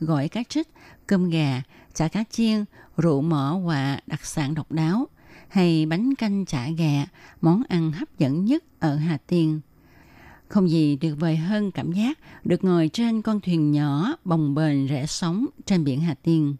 [0.00, 0.68] Gỏi cá trích,
[1.06, 1.62] cơm gà,
[1.94, 2.64] chả cá chiên,
[2.96, 5.08] rượu mỏ quạ đặc sản độc đáo,
[5.48, 7.06] hay bánh canh chả gà,
[7.40, 9.60] món ăn hấp dẫn nhất ở Hà Tiên.
[10.48, 14.86] Không gì tuyệt vời hơn cảm giác được ngồi trên con thuyền nhỏ bồng bềnh
[14.86, 16.56] rẽ sóng trên biển Hà Tiên.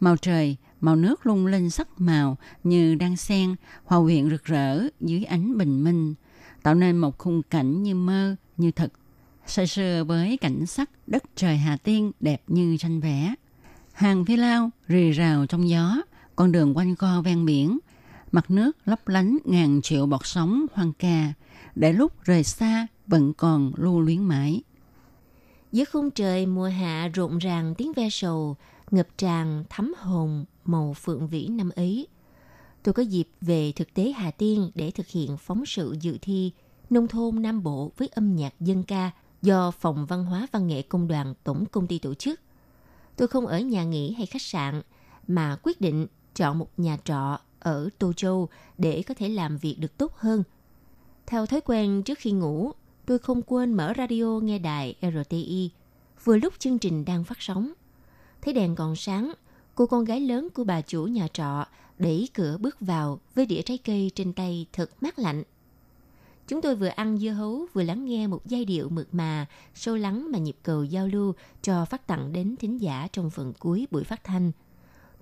[0.00, 3.54] Màu trời, màu nước lung linh sắc màu như đang xen,
[3.84, 6.14] hòa quyện rực rỡ dưới ánh bình minh,
[6.62, 8.92] tạo nên một khung cảnh như mơ, như thật.
[9.46, 13.34] Say sưa với cảnh sắc đất trời Hà Tiên đẹp như tranh vẽ.
[13.92, 16.02] Hàng phi lao rì rào trong gió,
[16.36, 17.78] con đường quanh co ven biển,
[18.32, 21.32] mặt nước lấp lánh ngàn triệu bọt sóng hoang ca,
[21.74, 24.62] để lúc rời xa vẫn còn lưu luyến mãi.
[25.72, 28.56] Giữa khung trời mùa hạ rộn ràng tiếng ve sầu,
[28.90, 32.06] ngập tràn thấm hồn màu phượng vĩ năm ấy.
[32.82, 36.52] Tôi có dịp về thực tế Hà Tiên để thực hiện phóng sự dự thi
[36.90, 39.10] Nông thôn Nam Bộ với âm nhạc dân ca
[39.42, 42.40] do Phòng Văn hóa Văn nghệ Công đoàn Tổng Công ty tổ chức.
[43.16, 44.82] Tôi không ở nhà nghỉ hay khách sạn,
[45.28, 48.48] mà quyết định chọn một nhà trọ ở Tô Châu
[48.78, 50.42] để có thể làm việc được tốt hơn.
[51.26, 52.72] Theo thói quen trước khi ngủ,
[53.06, 55.70] tôi không quên mở radio nghe đài RTI
[56.24, 57.72] vừa lúc chương trình đang phát sóng.
[58.42, 59.32] Thấy đèn còn sáng,
[59.74, 61.66] cô con gái lớn của bà chủ nhà trọ
[61.98, 65.42] đẩy cửa bước vào với đĩa trái cây trên tay thật mát lạnh.
[66.48, 69.96] Chúng tôi vừa ăn dưa hấu vừa lắng nghe một giai điệu mượt mà, sâu
[69.96, 73.86] lắng mà nhịp cầu giao lưu cho phát tặng đến thính giả trong phần cuối
[73.90, 74.52] buổi phát thanh.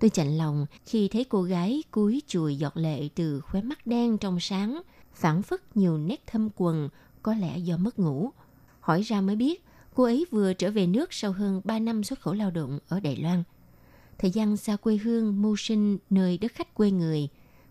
[0.01, 4.17] Tôi chạnh lòng khi thấy cô gái cúi chùi giọt lệ từ khóe mắt đen
[4.17, 4.81] trong sáng,
[5.13, 6.89] phản phất nhiều nét thâm quần,
[7.21, 8.29] có lẽ do mất ngủ.
[8.79, 12.19] Hỏi ra mới biết, cô ấy vừa trở về nước sau hơn 3 năm xuất
[12.19, 13.43] khẩu lao động ở Đài Loan.
[14.17, 17.27] Thời gian xa quê hương, mưu sinh nơi đất khách quê người,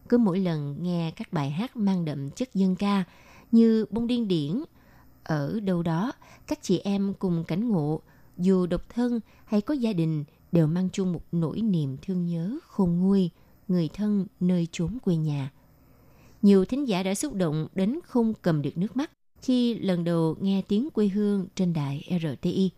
[0.09, 3.05] cứ mỗi lần nghe các bài hát mang đậm chất dân ca
[3.53, 4.65] như bông điên điển,
[5.25, 6.13] ở đâu đó,
[6.47, 8.01] các chị em cùng cảnh ngộ,
[8.39, 12.59] dù độc thân hay có gia đình đều mang chung một nỗi niềm thương nhớ
[12.67, 13.31] khôn nguôi,
[13.69, 15.51] người thân nơi chốn quê nhà.
[16.43, 19.11] Nhiều thính giả đã xúc động đến không cầm được nước mắt
[19.43, 22.71] khi lần đầu nghe tiếng quê hương trên đài RTI.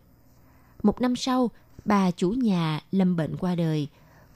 [0.83, 1.49] Một năm sau,
[1.85, 3.87] bà chủ nhà lâm bệnh qua đời.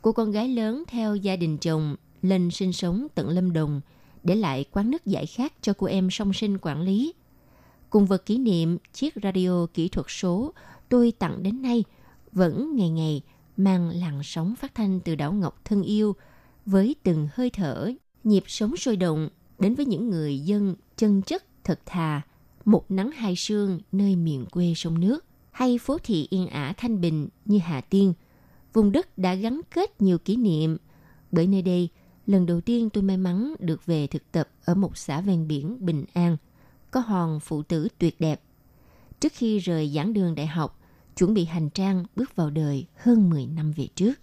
[0.01, 3.81] Cô con gái lớn theo gia đình chồng lên sinh sống tận Lâm Đồng,
[4.23, 7.13] để lại quán nước giải khát cho cô em song sinh quản lý.
[7.89, 10.53] Cùng vật kỷ niệm chiếc radio kỹ thuật số
[10.89, 11.83] tôi tặng đến nay
[12.37, 13.21] vẫn ngày ngày
[13.57, 16.15] mang làn sóng phát thanh từ đảo Ngọc thân yêu
[16.65, 17.91] với từng hơi thở,
[18.23, 19.29] nhịp sống sôi động
[19.59, 22.21] đến với những người dân chân chất thật thà,
[22.65, 27.01] một nắng hai sương nơi miền quê sông nước hay phố thị yên ả thanh
[27.01, 28.13] bình như Hà Tiên.
[28.73, 30.77] Vùng đất đã gắn kết nhiều kỷ niệm
[31.31, 31.89] bởi nơi đây
[32.27, 35.85] lần đầu tiên tôi may mắn được về thực tập ở một xã ven biển
[35.85, 36.37] Bình An,
[36.91, 38.41] có hòn phụ tử tuyệt đẹp.
[39.19, 40.76] Trước khi rời giảng đường đại học,
[41.17, 44.13] chuẩn bị hành trang bước vào đời hơn 10 năm về trước.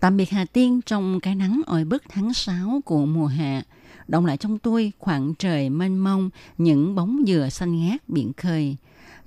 [0.00, 3.62] Tạm biệt Hà Tiên trong cái nắng oi bức tháng 6 của mùa hạ,
[4.08, 8.76] động lại trong tôi khoảng trời mênh mông, những bóng dừa xanh ngát biển khơi,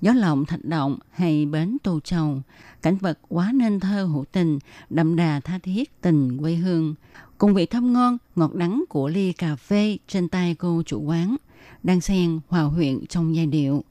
[0.00, 2.42] gió lộng thạch động hay bến Tô Châu,
[2.82, 4.58] cảnh vật quá nên thơ hữu tình,
[4.90, 6.94] đậm đà tha thiết tình quê hương,
[7.38, 11.36] cùng vị thơm ngon, ngọt đắng của ly cà phê trên tay cô chủ quán,
[11.82, 13.84] đang xen hòa huyện trong giai điệu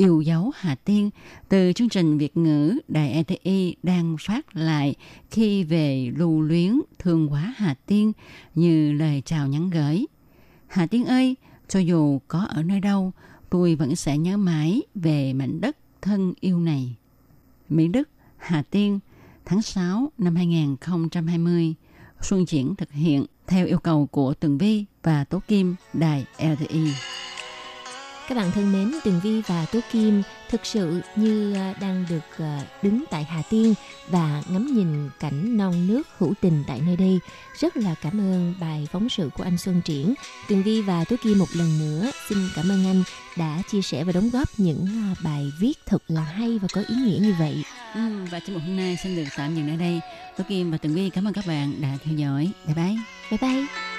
[0.00, 1.10] yêu dấu Hà Tiên
[1.48, 4.94] từ chương trình Việt ngữ Đài ETI đang phát lại
[5.30, 8.12] khi về lưu luyến thương quá Hà Tiên
[8.54, 10.06] như lời chào nhắn gửi.
[10.66, 11.36] Hà Tiên ơi,
[11.68, 13.12] cho dù có ở nơi đâu,
[13.50, 16.96] tôi vẫn sẽ nhớ mãi về mảnh đất thân yêu này.
[17.68, 18.98] Mỹ Đức, Hà Tiên,
[19.44, 21.74] tháng 6 năm 2020,
[22.20, 26.92] Xuân Triển thực hiện theo yêu cầu của Tường Vi và Tố Kim, Đài RTI.
[28.28, 32.38] Các bạn thân mến, Tường Vi và Tố Kim thực sự như à, đang được
[32.44, 33.74] à, đứng tại Hà Tiên
[34.08, 37.18] và ngắm nhìn cảnh non nước hữu tình tại nơi đây.
[37.58, 40.14] Rất là cảm ơn bài phóng sự của anh Xuân Triển.
[40.48, 43.02] Tường Vi và Tố Kim một lần nữa xin cảm ơn anh
[43.36, 46.80] đã chia sẻ và đóng góp những à, bài viết thật là hay và có
[46.88, 47.62] ý nghĩa như vậy.
[47.94, 48.00] Ừ,
[48.30, 50.00] và trong một hôm nay xin được tạm dừng ở đây.
[50.36, 52.50] Tôi Kim và Tường Vi cảm ơn các bạn đã theo dõi.
[52.66, 52.96] Bye bye.
[53.30, 53.97] Bye bye.